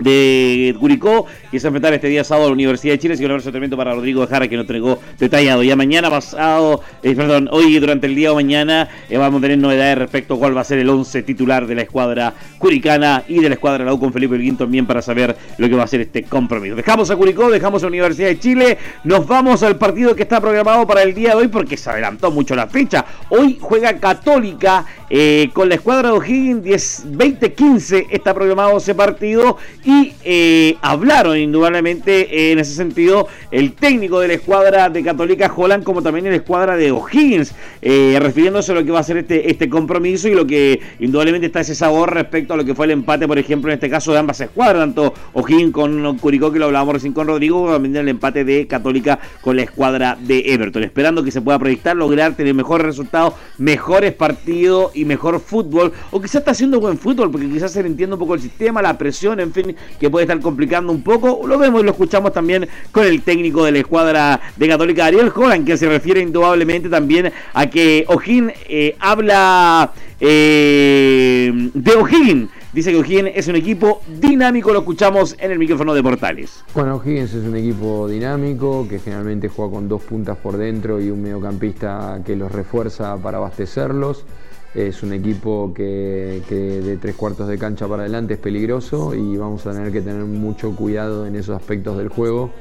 de 0.00 0.74
Curicó 0.78 1.26
y 1.52 1.60
se 1.60 1.68
enfrentar 1.68 1.94
este 1.94 2.08
día 2.08 2.24
sábado 2.24 2.46
a 2.46 2.48
la 2.50 2.54
Universidad 2.54 2.94
de 2.94 2.98
Chile. 2.98 3.14
Así 3.14 3.22
que 3.22 3.26
un 3.26 3.32
abrazo 3.32 3.50
tremendo 3.50 3.76
para 3.76 3.94
Rodrigo 3.94 4.26
Jara 4.26 4.48
que 4.48 4.56
nos 4.56 4.64
entregó 4.64 4.98
detallado. 5.18 5.62
Ya 5.62 5.76
mañana 5.76 6.10
pasado, 6.10 6.80
eh, 7.02 7.14
perdón, 7.14 7.48
hoy 7.52 7.78
durante 7.78 8.06
el 8.06 8.14
día 8.14 8.32
o 8.32 8.34
mañana 8.34 8.88
eh, 9.08 9.16
vamos 9.18 9.38
a 9.38 9.42
tener 9.42 9.58
novedades 9.58 9.98
respecto 9.98 10.34
a 10.34 10.38
cuál 10.38 10.56
va 10.56 10.62
a 10.62 10.64
ser 10.64 10.78
el 10.78 10.88
11 10.88 11.22
titular 11.22 11.66
de 11.66 11.74
la 11.74 11.82
escuadra 11.82 12.34
curicana 12.58 13.22
y 13.28 13.40
de 13.40 13.48
la 13.48 13.54
escuadra 13.54 13.84
la 13.84 13.90
con 14.00 14.12
Felipe 14.12 14.34
Elguín 14.34 14.56
también 14.56 14.86
para 14.86 15.02
saber 15.02 15.36
lo 15.58 15.68
que 15.68 15.74
va 15.74 15.84
a 15.84 15.86
ser 15.86 16.00
este 16.00 16.22
compromiso. 16.22 16.74
Dejamos 16.74 17.10
a 17.10 17.16
Curicó, 17.16 17.50
dejamos 17.50 17.82
a 17.82 17.86
la 17.86 17.88
Universidad 17.88 18.28
de 18.28 18.38
Chile, 18.38 18.78
nos 19.04 19.26
vamos 19.26 19.62
al 19.62 19.76
partido 19.76 20.14
que 20.14 20.22
está 20.22 20.40
programado 20.40 20.86
para 20.86 21.02
el 21.02 21.14
día 21.14 21.30
de 21.30 21.34
hoy 21.36 21.48
porque 21.48 21.76
se 21.76 21.90
adelantó 21.90 22.30
mucho 22.30 22.54
la 22.54 22.66
fecha. 22.66 23.04
Hoy 23.28 23.58
juega 23.60 23.98
Católica 23.98 24.86
eh, 25.10 25.50
con 25.52 25.68
la 25.68 25.74
escuadra 25.74 26.10
de 26.10 26.18
O'Higgins 26.18 27.04
20-15 27.06 28.06
está 28.10 28.32
programado 28.32 28.78
ese 28.78 28.94
partido 28.94 29.56
y 29.84 29.89
eh, 30.24 30.76
hablaron 30.82 31.36
indudablemente 31.36 32.52
en 32.52 32.58
ese 32.58 32.74
sentido 32.74 33.28
el 33.50 33.72
técnico 33.72 34.20
de 34.20 34.28
la 34.28 34.34
escuadra 34.34 34.88
de 34.90 35.02
Católica 35.02 35.52
Holland 35.54 35.84
como 35.84 36.02
también 36.02 36.26
la 36.26 36.34
escuadra 36.34 36.76
de 36.76 36.90
O'Higgins, 36.90 37.54
eh, 37.82 38.18
refiriéndose 38.20 38.72
a 38.72 38.74
lo 38.74 38.84
que 38.84 38.90
va 38.90 39.00
a 39.00 39.02
ser 39.02 39.18
este, 39.18 39.50
este 39.50 39.68
compromiso 39.68 40.28
y 40.28 40.34
lo 40.34 40.46
que 40.46 40.80
indudablemente 40.98 41.46
está 41.46 41.60
ese 41.60 41.74
sabor 41.74 42.14
respecto 42.14 42.54
a 42.54 42.56
lo 42.56 42.64
que 42.64 42.74
fue 42.74 42.86
el 42.86 42.92
empate, 42.92 43.26
por 43.26 43.38
ejemplo, 43.38 43.70
en 43.70 43.74
este 43.74 43.88
caso 43.88 44.12
de 44.12 44.18
ambas 44.18 44.40
escuadras, 44.40 44.82
tanto 44.82 45.14
O'Higgins 45.32 45.72
con 45.72 46.18
Curicó, 46.18 46.52
que 46.52 46.58
lo 46.58 46.66
hablábamos 46.66 46.94
recién 46.94 47.12
con 47.12 47.26
Rodrigo, 47.26 47.70
también 47.72 47.96
el 47.96 48.08
empate 48.08 48.44
de 48.44 48.66
Católica 48.66 49.18
con 49.40 49.56
la 49.56 49.62
escuadra 49.62 50.16
de 50.20 50.42
Everton, 50.46 50.84
esperando 50.84 51.24
que 51.24 51.30
se 51.30 51.40
pueda 51.40 51.58
proyectar, 51.58 51.96
lograr 51.96 52.34
tener 52.34 52.54
mejores 52.54 52.86
resultados, 52.86 53.34
mejores 53.58 54.12
partidos 54.12 54.92
y 54.94 55.04
mejor 55.04 55.40
fútbol, 55.40 55.92
o 56.10 56.20
quizás 56.20 56.36
está 56.36 56.52
haciendo 56.52 56.80
buen 56.80 56.98
fútbol, 56.98 57.30
porque 57.30 57.48
quizás 57.48 57.72
se 57.72 57.82
le 57.82 57.88
entiende 57.88 58.14
un 58.14 58.20
poco 58.20 58.34
el 58.34 58.40
sistema, 58.40 58.82
la 58.82 58.96
presión, 58.98 59.40
en 59.40 59.52
fin, 59.52 59.76
que 59.98 60.10
puede 60.10 60.24
estar 60.24 60.40
complicando 60.40 60.92
un 60.92 61.02
poco. 61.02 61.46
Lo 61.46 61.58
vemos 61.58 61.82
y 61.82 61.84
lo 61.84 61.90
escuchamos 61.92 62.32
también 62.32 62.68
con 62.92 63.04
el 63.04 63.22
técnico 63.22 63.64
de 63.64 63.72
la 63.72 63.78
escuadra 63.78 64.40
de 64.56 64.68
Católica, 64.68 65.06
Ariel 65.06 65.30
Joran, 65.30 65.64
que 65.64 65.76
se 65.76 65.88
refiere 65.88 66.20
indudablemente 66.20 66.88
también 66.88 67.32
a 67.52 67.66
que 67.66 68.04
O'Higgins 68.08 68.52
eh, 68.68 68.96
habla 68.98 69.92
eh, 70.20 71.70
de 71.74 71.92
O'Higgins. 71.92 72.50
Dice 72.72 72.92
que 72.92 72.98
O'Higgins 72.98 73.32
es 73.34 73.48
un 73.48 73.56
equipo 73.56 74.00
dinámico, 74.20 74.72
lo 74.72 74.80
escuchamos 74.80 75.34
en 75.40 75.50
el 75.50 75.58
micrófono 75.58 75.92
de 75.92 76.02
Portales. 76.02 76.62
Bueno, 76.74 76.96
O'Higgins 76.96 77.34
es 77.34 77.44
un 77.44 77.56
equipo 77.56 78.06
dinámico 78.06 78.86
que 78.88 79.00
generalmente 79.00 79.48
juega 79.48 79.72
con 79.72 79.88
dos 79.88 80.02
puntas 80.02 80.36
por 80.36 80.56
dentro 80.56 81.00
y 81.00 81.10
un 81.10 81.22
mediocampista 81.22 82.20
que 82.24 82.36
los 82.36 82.52
refuerza 82.52 83.16
para 83.16 83.38
abastecerlos. 83.38 84.24
Es 84.74 85.02
un 85.02 85.12
equipo 85.12 85.72
que, 85.74 86.42
de 86.48 86.96
tres 86.98 87.16
cuartos 87.16 87.48
de 87.48 87.58
cancha 87.58 87.88
para 87.88 88.02
adelante 88.02 88.34
es 88.34 88.40
peligroso 88.40 89.14
y 89.14 89.36
vamos 89.36 89.66
a 89.66 89.72
tener 89.72 89.90
que 89.90 90.00
tener 90.00 90.24
mucho 90.24 90.74
cuidado 90.76 91.26
en 91.26 91.34
esos 91.34 91.56
aspectos 91.56 91.98
del 91.98 92.08
juego 92.08 92.52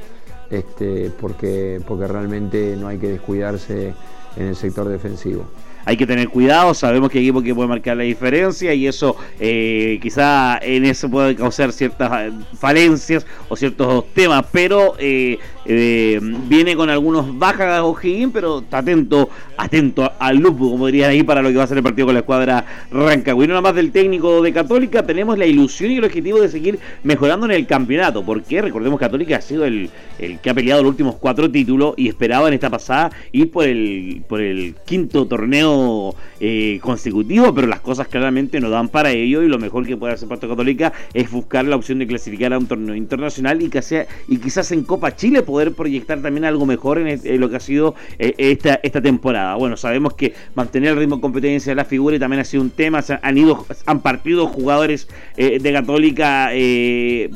este, 0.50 1.12
porque, 1.20 1.80
porque 1.88 2.08
realmente 2.08 2.76
no 2.78 2.88
hay 2.88 2.98
que 2.98 3.10
descuidarse 3.10 3.94
en 4.36 4.48
el 4.48 4.56
sector 4.56 4.88
defensivo. 4.88 5.46
Hay 5.86 5.98
que 5.98 6.06
tener 6.06 6.30
cuidado, 6.30 6.74
sabemos 6.74 7.10
que 7.10 7.20
hay 7.20 7.26
equipo 7.26 7.42
que 7.42 7.56
puede 7.56 7.68
marcar 7.68 7.98
la 7.98 8.04
diferencia 8.04 8.74
y 8.74 8.86
eso 8.86 9.16
eh, 9.40 9.98
quizá 10.02 10.60
en 10.62 10.86
eso 10.86 11.10
puede 11.10 11.36
causar 11.36 11.72
ciertas 11.72 12.34
falencias 12.60 13.26
o 13.48 13.56
ciertos 13.56 14.06
temas, 14.14 14.46
pero 14.52 14.96
eh, 15.00 15.40
eh, 15.72 16.20
viene 16.48 16.76
con 16.76 16.90
algunos 16.90 17.38
bajas 17.38 17.82
O'Higgins, 17.82 18.34
pero 18.34 18.60
está 18.62 18.80
atento, 18.80 19.30
atento 19.56 20.12
al 20.18 20.38
lupo, 20.38 20.72
como 20.72 20.88
dirían 20.88 21.12
ahí, 21.12 21.22
para 21.22 21.44
lo 21.44 21.50
que 21.50 21.58
va 21.58 21.64
a 21.66 21.68
ser 21.68 21.78
el 21.78 21.84
partido 21.84 22.08
con 22.08 22.16
la 22.16 22.22
escuadra 22.22 22.66
Rancagua. 22.92 23.46
Y 23.46 23.48
nada 23.48 23.62
más 23.62 23.76
del 23.76 23.92
técnico 23.92 24.42
de 24.42 24.52
Católica, 24.52 25.04
tenemos 25.04 25.38
la 25.38 25.46
ilusión 25.46 25.92
y 25.92 25.98
el 25.98 26.06
objetivo 26.06 26.42
de 26.42 26.50
seguir 26.50 26.80
mejorando 27.04 27.46
en 27.46 27.52
el 27.52 27.68
campeonato, 27.68 28.26
porque 28.26 28.64
recordemos 28.64 29.00
Católica 29.00 29.38
ha 29.38 29.42
sido 29.42 29.64
el, 29.64 29.92
el 30.18 30.40
que 30.40 30.50
ha 30.50 30.56
peleado 30.56 30.82
los 30.82 30.90
últimos 30.90 31.18
cuatro 31.18 31.52
títulos 31.52 31.94
y 31.98 32.08
esperaba 32.08 32.48
en 32.48 32.56
esta 32.56 32.72
pasada 32.72 33.12
ir 33.32 33.52
por 33.52 33.66
el, 33.66 34.24
por 34.28 34.42
el 34.42 34.74
quinto 34.88 35.28
torneo 35.28 36.16
eh, 36.40 36.80
consecutivo, 36.82 37.54
pero 37.54 37.68
las 37.68 37.82
cosas 37.82 38.08
claramente 38.08 38.60
no 38.60 38.72
dan 38.72 38.90
para 38.90 39.12
ello 39.12 39.44
y 39.44 39.48
lo 39.48 39.60
mejor 39.60 39.86
que 39.86 39.98
puede 39.98 40.14
hacer 40.14 40.28
Puerto 40.28 40.50
Católica 40.50 40.94
es 41.14 41.30
buscar 41.30 41.66
la 41.66 41.76
opción 41.76 42.00
de 42.00 42.08
clasificar 42.08 42.54
a 42.54 42.58
un 42.58 42.66
torneo 42.66 42.96
internacional 42.96 43.62
y, 43.62 43.70
que 43.70 43.84
sea, 43.84 44.08
y 44.28 44.38
quizás 44.38 44.72
en 44.72 44.84
Copa 44.84 45.16
Chile 45.16 45.44
poder 45.44 45.59
proyectar 45.72 46.22
también 46.22 46.46
algo 46.46 46.66
mejor 46.66 47.00
en, 47.00 47.40
lo 47.40 47.50
que 47.50 47.56
ha 47.56 47.60
sido 47.60 47.96
eh, 48.18 48.34
esta, 48.38 48.80
esta 48.84 49.02
temporada. 49.02 49.56
Bueno, 49.56 49.78
sabemos 49.78 50.14
que 50.14 50.34
mantener 50.56 50.92
el 50.92 50.98
ritmo 50.98 51.18
de 51.18 51.22
competencia 51.22 51.72
de 51.72 51.76
la 51.76 51.86
figura 51.86 52.16
y 52.16 52.20
también 52.20 52.42
ha 52.42 52.46
sido 52.46 52.64
un 52.64 52.70
tema, 52.70 53.04
han 53.22 53.38
ido, 53.38 53.66
han 53.86 54.02
partido 54.02 54.48
jugadores 54.48 55.08
eh, 55.38 55.60
de 55.60 55.74
Católica 55.74 56.52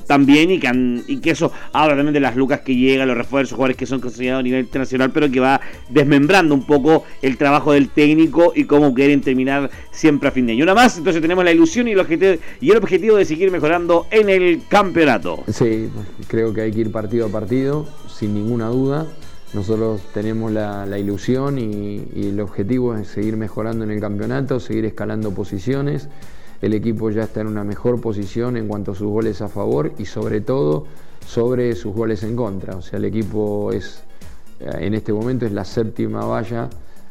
también 0.07 0.51
y 0.51 0.59
que, 0.59 1.03
y 1.07 1.17
que 1.17 1.31
eso 1.31 1.51
habla 1.71 1.95
también 1.95 2.13
de 2.13 2.19
las 2.19 2.35
lucas 2.35 2.61
que 2.61 2.75
llegan, 2.75 3.07
los 3.07 3.17
refuerzos, 3.17 3.55
jugadores 3.55 3.77
que 3.77 3.85
son 3.85 3.99
considerados 3.99 4.41
a 4.41 4.43
nivel 4.43 4.61
internacional, 4.61 5.11
pero 5.11 5.29
que 5.29 5.39
va 5.39 5.61
desmembrando 5.89 6.55
un 6.55 6.65
poco 6.65 7.03
el 7.21 7.37
trabajo 7.37 7.73
del 7.73 7.89
técnico 7.89 8.53
y 8.55 8.65
cómo 8.65 8.93
quieren 8.93 9.21
terminar 9.21 9.69
siempre 9.91 10.29
a 10.29 10.31
fin 10.31 10.45
de 10.45 10.53
año. 10.53 10.63
Una 10.63 10.73
más, 10.73 10.97
entonces 10.97 11.21
tenemos 11.21 11.43
la 11.43 11.51
ilusión 11.51 11.87
y 11.87 11.91
el 11.91 11.99
objetivo, 11.99 12.35
y 12.61 12.71
el 12.71 12.77
objetivo 12.77 13.17
de 13.17 13.25
seguir 13.25 13.51
mejorando 13.51 14.07
en 14.11 14.29
el 14.29 14.61
campeonato. 14.67 15.43
Sí, 15.47 15.89
creo 16.27 16.53
que 16.53 16.61
hay 16.61 16.71
que 16.71 16.81
ir 16.81 16.91
partido 16.91 17.27
a 17.27 17.29
partido, 17.29 17.87
sin 18.23 18.35
ninguna 18.35 18.69
duda. 18.69 19.05
Nosotros 19.53 20.01
tenemos 20.13 20.49
la, 20.49 20.97
ilusión 20.97 21.59
y, 21.59 22.07
el 22.15 22.39
objetivo 22.39 22.95
es 22.95 23.09
seguir 23.09 23.35
mejorando 23.35 23.83
en 23.83 23.91
el 23.91 23.99
campeonato, 23.99 24.61
seguir 24.61 24.85
escalando 24.85 25.31
posiciones. 25.31 26.07
El 26.61 26.73
equipo 26.73 27.09
ya 27.09 27.23
está 27.23 27.41
en 27.41 27.47
una 27.47 27.65
mejor 27.65 27.99
posición 27.99 28.55
en 28.55 28.69
cuanto 28.69 28.93
a 28.93 28.95
sus 28.95 29.07
goles 29.07 29.41
a 29.41 29.49
favor 29.49 29.91
y 29.97 30.05
sobre 30.05 30.39
todo 30.39 30.85
sobre 31.27 31.75
sus 31.75 31.93
goles 31.93 32.23
en 32.23 32.37
contra. 32.37 32.77
O 32.77 32.81
sea, 32.81 32.97
el 32.97 33.03
equipo 33.03 33.73
es 33.73 34.03
eh, 34.61 34.71
en 34.79 34.93
este 34.93 35.11
momento 35.11 35.45
es 35.45 35.51
la 35.51 35.65
séptima 35.65 36.23
valla 36.23 36.69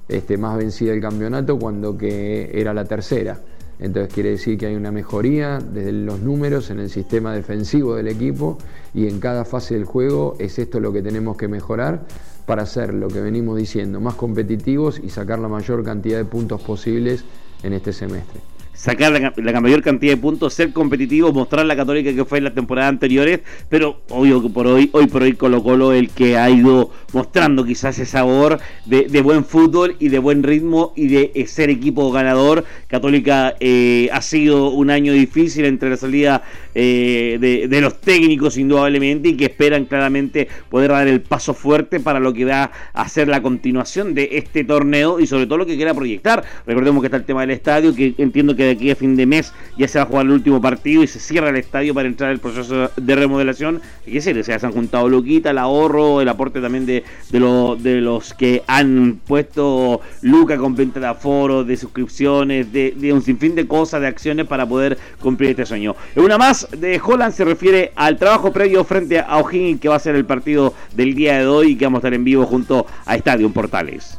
este, 0.09 0.39
más 0.39 0.57
vencida 0.57 0.93
del 0.93 1.03
campeonato 1.03 1.59
cuando 1.59 1.99
que 1.99 2.59
era 2.59 2.73
la 2.73 2.87
tercera. 2.87 3.39
Entonces 3.79 4.13
quiere 4.13 4.31
decir 4.31 4.59
que 4.59 4.67
hay 4.67 4.77
una 4.77 4.93
mejoría 4.93 5.59
desde 5.59 5.93
los 5.93 6.21
números 6.21 6.71
en 6.71 6.79
el 6.79 6.91
sistema 6.91 7.35
defensivo 7.35 7.95
del 7.97 8.09
equipo 8.09 8.59
y 8.95 9.09
en 9.09 9.19
cada 9.19 9.45
fase 9.45 9.75
del 9.75 9.85
juego 9.85 10.37
es 10.39 10.59
esto 10.59 10.79
lo 10.81 10.93
que 10.93 11.03
tenemos 11.03 11.37
que 11.37 11.49
mejorar 11.49 12.03
para 12.47 12.67
ser 12.67 12.95
lo 12.95 13.09
que 13.09 13.21
venimos 13.21 13.57
diciendo, 13.57 14.01
más 14.01 14.15
competitivos 14.15 15.01
y 15.03 15.11
sacar 15.11 15.39
la 15.39 15.49
mayor 15.49 15.85
cantidad 15.85 16.19
de 16.19 16.25
puntos 16.25 16.61
posibles 16.63 17.25
en 17.63 17.73
este 17.73 17.93
semestre 17.93 18.52
sacar 18.83 19.13
la, 19.13 19.61
mayor 19.61 19.81
cantidad 19.81 20.15
de 20.15 20.17
puntos, 20.17 20.55
ser 20.55 20.73
competitivo, 20.73 21.33
mostrar 21.33 21.65
la 21.65 21.77
católica 21.77 22.13
que 22.13 22.25
fue 22.25 22.39
en 22.39 22.45
las 22.45 22.55
temporadas 22.55 22.89
anteriores, 22.89 23.39
pero 23.69 24.01
obvio 24.09 24.43
que 24.43 24.49
por 24.49 24.67
hoy, 24.67 24.91
hoy 24.93 25.07
por 25.07 25.23
hoy 25.23 25.35
Colo 25.35 25.63
Colo 25.63 25.93
el 25.93 26.11
que 26.11 26.37
ha 26.37 26.51
ido 26.51 26.91
mostrando 27.13 27.65
quizás 27.65 27.97
ese 27.97 28.11
sabor 28.11 28.59
de, 28.85 29.23
buen 29.23 29.45
fútbol 29.45 29.95
y 30.01 30.09
de 30.09 30.19
buen 30.19 30.43
ritmo 30.43 30.93
y 30.97 31.07
de 31.07 31.31
eh, 31.33 31.47
ser 31.47 31.71
equipo 31.71 32.11
ganador. 32.11 32.65
Católica 32.89 33.55
eh, 33.61 34.09
ha 34.13 34.21
sido 34.21 34.71
un 34.71 34.91
año 34.91 35.13
difícil 35.13 35.65
entre 35.65 35.91
la 35.91 35.97
salida 35.97 36.43
eh, 36.75 37.39
de, 37.41 37.81
los 37.81 38.01
técnicos 38.01 38.59
indudablemente 38.59 39.29
y 39.29 39.37
que 39.37 39.45
esperan 39.45 39.85
claramente 39.85 40.49
poder 40.69 40.91
dar 40.91 41.07
el 41.07 41.21
paso 41.21 41.55
fuerte 41.55 42.01
para 42.01 42.19
lo 42.19 42.33
que 42.33 42.47
va 42.47 42.73
a 42.93 43.09
ser 43.09 43.29
la 43.29 43.43
continuación 43.43 44.13
de 44.15 44.31
este 44.33 44.65
torneo 44.65 45.21
y 45.21 45.29
sobre 45.29 45.47
todo 45.47 45.59
lo 45.59 45.67
que 45.67 45.77
quiera 45.77 45.95
proyectar. 45.95 46.43
Recordemos 46.67 47.01
que 47.01 47.07
está 47.07 47.17
el 47.17 47.25
tema 47.25 47.43
del 47.43 47.51
estadio, 47.51 47.95
que 47.95 48.15
entiendo 48.19 48.57
que 48.57 48.72
aquí 48.73 48.91
a 48.91 48.97
fin 48.97 49.17
de 49.17 49.27
mes 49.27 49.53
ya 49.79 49.89
se 49.89 49.99
va 49.99 50.05
a 50.05 50.07
jugar 50.07 50.27
el 50.27 50.33
último 50.33 50.61
partido 50.61 51.03
y 51.03 51.07
se 51.07 51.19
cierra 51.19 51.51
el 51.51 51.57
estadio 51.57 51.95
para 51.95 52.09
entrar 52.09 52.31
el 52.31 52.39
proceso 52.39 52.91
de 52.97 53.17
remodelación. 53.17 53.81
Y 54.07 54.13
que 54.13 54.21
se, 54.21 54.43
se 54.43 54.53
han 54.53 54.73
juntado 54.73 55.09
Luquita, 55.09 55.51
el 55.51 55.59
ahorro, 55.59 56.21
el 56.21 56.29
aporte 56.29 56.61
también 56.61 56.87
de, 56.87 57.05
de, 57.31 58.01
los 58.01 58.35
que 58.35 58.63
han 58.67 59.21
puesto 59.27 60.01
Luca 60.23 60.57
con 60.59 60.75
venta 60.75 61.01
de 61.01 61.07
aforo, 61.07 61.65
de 61.65 61.77
suscripciones, 61.77 62.73
de, 62.73 62.95
de 62.97 63.13
un 63.13 63.23
sinfín 63.23 63.55
de 63.55 63.67
cosas, 63.67 64.01
de 64.01 64.07
acciones 64.07 64.47
para 64.47 64.67
poder 64.67 64.99
cumplir 65.21 65.51
este 65.51 65.67
sueño. 65.67 65.95
Una 66.17 66.39
más 66.39 66.69
de 66.71 67.01
Holland 67.03 67.33
se 67.33 67.45
refiere 67.45 67.93
al 67.97 68.19
trabajo 68.19 68.53
previo 68.53 68.85
frente 68.85 69.21
a 69.21 69.39
O'Higgins 69.39 69.81
que 69.81 69.89
va 69.89 69.97
a 69.97 70.01
ser 70.01 70.17
el 70.17 70.25
partido 70.25 70.75
del 70.95 71.15
día 71.15 71.39
de 71.39 71.47
hoy 71.47 71.73
y 71.73 71.77
que 71.77 71.85
vamos 71.85 71.99
a 71.99 72.01
estar 72.01 72.15
en 72.15 72.25
vivo 72.25 72.47
junto 72.47 72.87
a 73.07 73.17
Estadio 73.17 73.51
Portales. 73.51 74.19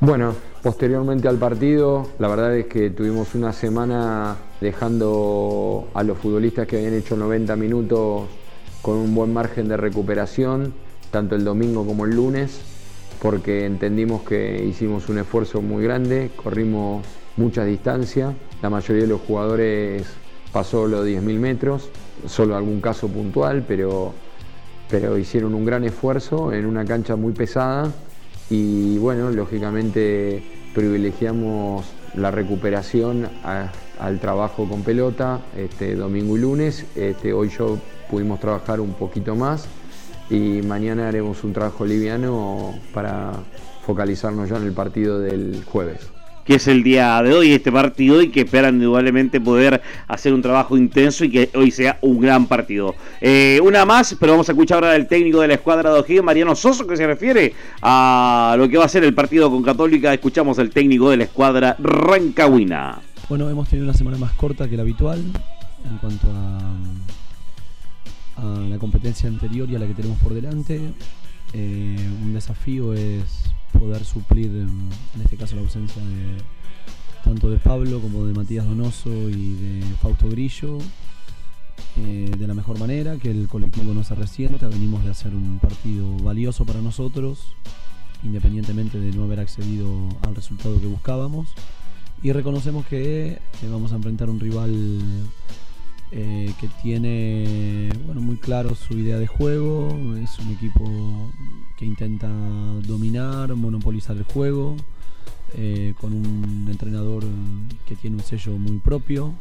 Bueno, 0.00 0.34
Posteriormente 0.64 1.28
al 1.28 1.36
partido, 1.36 2.08
la 2.18 2.26
verdad 2.26 2.56
es 2.56 2.64
que 2.64 2.88
tuvimos 2.88 3.34
una 3.34 3.52
semana 3.52 4.38
dejando 4.62 5.88
a 5.92 6.02
los 6.02 6.16
futbolistas 6.16 6.66
que 6.66 6.78
habían 6.78 6.94
hecho 6.94 7.18
90 7.18 7.54
minutos 7.56 8.22
con 8.80 8.96
un 8.96 9.14
buen 9.14 9.30
margen 9.30 9.68
de 9.68 9.76
recuperación, 9.76 10.72
tanto 11.10 11.34
el 11.34 11.44
domingo 11.44 11.84
como 11.86 12.06
el 12.06 12.16
lunes. 12.16 12.62
porque 13.20 13.66
entendimos 13.66 14.22
que 14.22 14.64
hicimos 14.64 15.10
un 15.10 15.18
esfuerzo 15.18 15.60
muy 15.60 15.84
grande, 15.84 16.30
corrimos 16.34 17.04
muchas 17.36 17.66
distancias, 17.66 18.32
la 18.62 18.70
mayoría 18.70 19.02
de 19.02 19.08
los 19.08 19.20
jugadores 19.20 20.06
pasó 20.50 20.86
los 20.86 21.06
10.000 21.06 21.38
metros, 21.38 21.90
solo 22.26 22.56
algún 22.56 22.80
caso 22.80 23.08
puntual, 23.08 23.66
pero, 23.68 24.14
pero 24.88 25.18
hicieron 25.18 25.54
un 25.54 25.66
gran 25.66 25.84
esfuerzo 25.84 26.54
en 26.54 26.64
una 26.64 26.86
cancha 26.86 27.16
muy 27.16 27.34
pesada 27.34 27.92
y 28.50 28.98
bueno, 28.98 29.30
lógicamente 29.30 30.42
privilegiamos 30.74 31.86
la 32.14 32.30
recuperación 32.30 33.28
al 33.98 34.20
trabajo 34.20 34.68
con 34.68 34.82
pelota 34.82 35.40
este, 35.56 35.94
domingo 35.94 36.36
y 36.36 36.40
lunes. 36.40 36.86
Este, 36.94 37.32
hoy 37.32 37.48
yo 37.48 37.78
pudimos 38.10 38.40
trabajar 38.40 38.80
un 38.80 38.94
poquito 38.94 39.34
más 39.34 39.66
y 40.30 40.62
mañana 40.62 41.08
haremos 41.08 41.44
un 41.44 41.52
trabajo 41.52 41.84
liviano 41.84 42.74
para 42.92 43.32
focalizarnos 43.84 44.48
ya 44.48 44.56
en 44.56 44.64
el 44.64 44.72
partido 44.72 45.18
del 45.18 45.64
jueves 45.64 46.13
que 46.44 46.56
es 46.56 46.68
el 46.68 46.82
día 46.82 47.22
de 47.22 47.32
hoy, 47.32 47.52
este 47.52 47.72
partido, 47.72 48.22
y 48.22 48.28
que 48.28 48.40
esperan 48.42 48.76
indudablemente 48.76 49.40
poder 49.40 49.82
hacer 50.06 50.34
un 50.34 50.42
trabajo 50.42 50.76
intenso 50.76 51.24
y 51.24 51.30
que 51.30 51.50
hoy 51.54 51.70
sea 51.70 51.98
un 52.02 52.20
gran 52.20 52.46
partido. 52.46 52.94
Eh, 53.20 53.60
una 53.62 53.84
más, 53.84 54.16
pero 54.18 54.32
vamos 54.32 54.48
a 54.48 54.52
escuchar 54.52 54.76
ahora 54.76 54.92
del 54.92 55.06
técnico 55.06 55.40
de 55.40 55.48
la 55.48 55.54
escuadra 55.54 55.92
de 55.92 56.00
O'Higgins, 56.00 56.24
Mariano 56.24 56.54
Soso, 56.54 56.86
que 56.86 56.96
se 56.96 57.06
refiere 57.06 57.54
a 57.82 58.54
lo 58.58 58.68
que 58.68 58.76
va 58.76 58.84
a 58.84 58.88
ser 58.88 59.04
el 59.04 59.14
partido 59.14 59.50
con 59.50 59.62
Católica. 59.62 60.12
Escuchamos 60.12 60.58
al 60.58 60.70
técnico 60.70 61.10
de 61.10 61.16
la 61.18 61.24
escuadra 61.24 61.76
Rancagüina. 61.78 63.00
Bueno, 63.28 63.48
hemos 63.48 63.68
tenido 63.68 63.86
una 63.88 63.96
semana 63.96 64.18
más 64.18 64.32
corta 64.34 64.68
que 64.68 64.76
la 64.76 64.82
habitual 64.82 65.22
en 65.90 65.98
cuanto 65.98 66.26
a, 66.30 66.60
la 68.68 68.78
competencia 68.78 69.28
anterior 69.28 69.70
y 69.70 69.76
a 69.76 69.78
la 69.78 69.86
que 69.86 69.94
tenemos 69.94 70.18
por 70.18 70.34
delante. 70.34 70.80
Eh, 71.54 72.10
un 72.22 72.34
desafío 72.34 72.92
es 72.92 73.53
poder 73.84 74.04
suplir, 74.04 74.46
en 74.46 75.20
este 75.22 75.36
caso, 75.36 75.56
la 75.56 75.62
ausencia 75.62 76.02
de 76.02 76.38
tanto 77.22 77.50
de 77.50 77.58
Pablo 77.58 78.00
como 78.00 78.24
de 78.24 78.32
Matías 78.32 78.64
Donoso 78.64 79.28
y 79.28 79.54
de 79.54 79.82
Fausto 80.00 80.26
Grillo, 80.28 80.78
eh, 81.98 82.30
de 82.36 82.46
la 82.46 82.54
mejor 82.54 82.78
manera, 82.78 83.18
que 83.18 83.30
el 83.30 83.46
colectivo 83.46 83.92
no 83.92 84.02
se 84.02 84.14
resienta. 84.14 84.68
Venimos 84.68 85.04
de 85.04 85.10
hacer 85.10 85.34
un 85.34 85.58
partido 85.58 86.16
valioso 86.18 86.64
para 86.64 86.80
nosotros, 86.80 87.40
independientemente 88.22 88.98
de 88.98 89.12
no 89.12 89.24
haber 89.24 89.40
accedido 89.40 89.90
al 90.22 90.34
resultado 90.34 90.80
que 90.80 90.86
buscábamos. 90.86 91.50
Y 92.22 92.32
reconocemos 92.32 92.86
que 92.86 93.38
vamos 93.70 93.92
a 93.92 93.96
enfrentar 93.96 94.30
un 94.30 94.40
rival 94.40 94.72
eh, 96.16 96.54
que 96.60 96.68
tiene 96.80 97.90
bueno, 98.06 98.20
muy 98.20 98.36
claro 98.36 98.76
su 98.76 98.96
idea 98.96 99.18
de 99.18 99.26
juego, 99.26 99.88
es 100.22 100.38
un 100.38 100.52
equipo 100.52 101.32
que 101.76 101.84
intenta 101.84 102.28
dominar, 102.86 103.52
monopolizar 103.56 104.16
el 104.16 104.22
juego, 104.22 104.76
eh, 105.54 105.92
con 106.00 106.12
un 106.12 106.68
entrenador 106.70 107.24
que 107.84 107.96
tiene 107.96 108.18
un 108.18 108.22
sello 108.22 108.56
muy 108.58 108.78
propio 108.78 109.34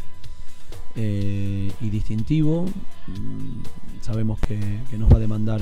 eh, 0.95 1.71
y 1.79 1.89
distintivo. 1.91 2.65
Mm, 3.05 4.01
sabemos 4.01 4.39
que, 4.39 4.57
nos 4.97 5.11
va 5.11 5.17
a 5.17 5.19
demandar 5.19 5.61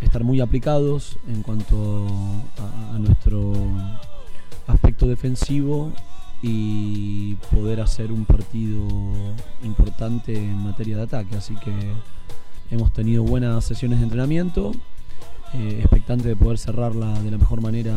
estar 0.00 0.22
muy 0.22 0.40
aplicados 0.40 1.18
en 1.26 1.42
cuanto 1.42 2.06
a 2.92 2.98
nuestro 3.00 3.52
aspecto 4.68 5.08
defensivo 5.08 5.92
y 6.42 7.34
poder 7.52 7.80
hacer 7.80 8.10
un 8.10 8.24
partido 8.24 8.82
en 10.06 10.56
materia 10.64 10.96
de 10.96 11.02
ataque. 11.02 11.36
Así 11.36 11.54
que 11.56 11.72
hemos 12.70 12.92
tenido 12.92 13.22
buenas 13.22 13.64
sesiones 13.64 13.98
de 13.98 14.04
entrenamiento, 14.04 14.72
eh, 15.54 15.78
expectante 15.80 16.28
de 16.28 16.34
poder 16.34 16.58
cerrarla 16.58 17.20
de 17.22 17.30
la 17.30 17.38
mejor 17.38 17.60
manera 17.60 17.94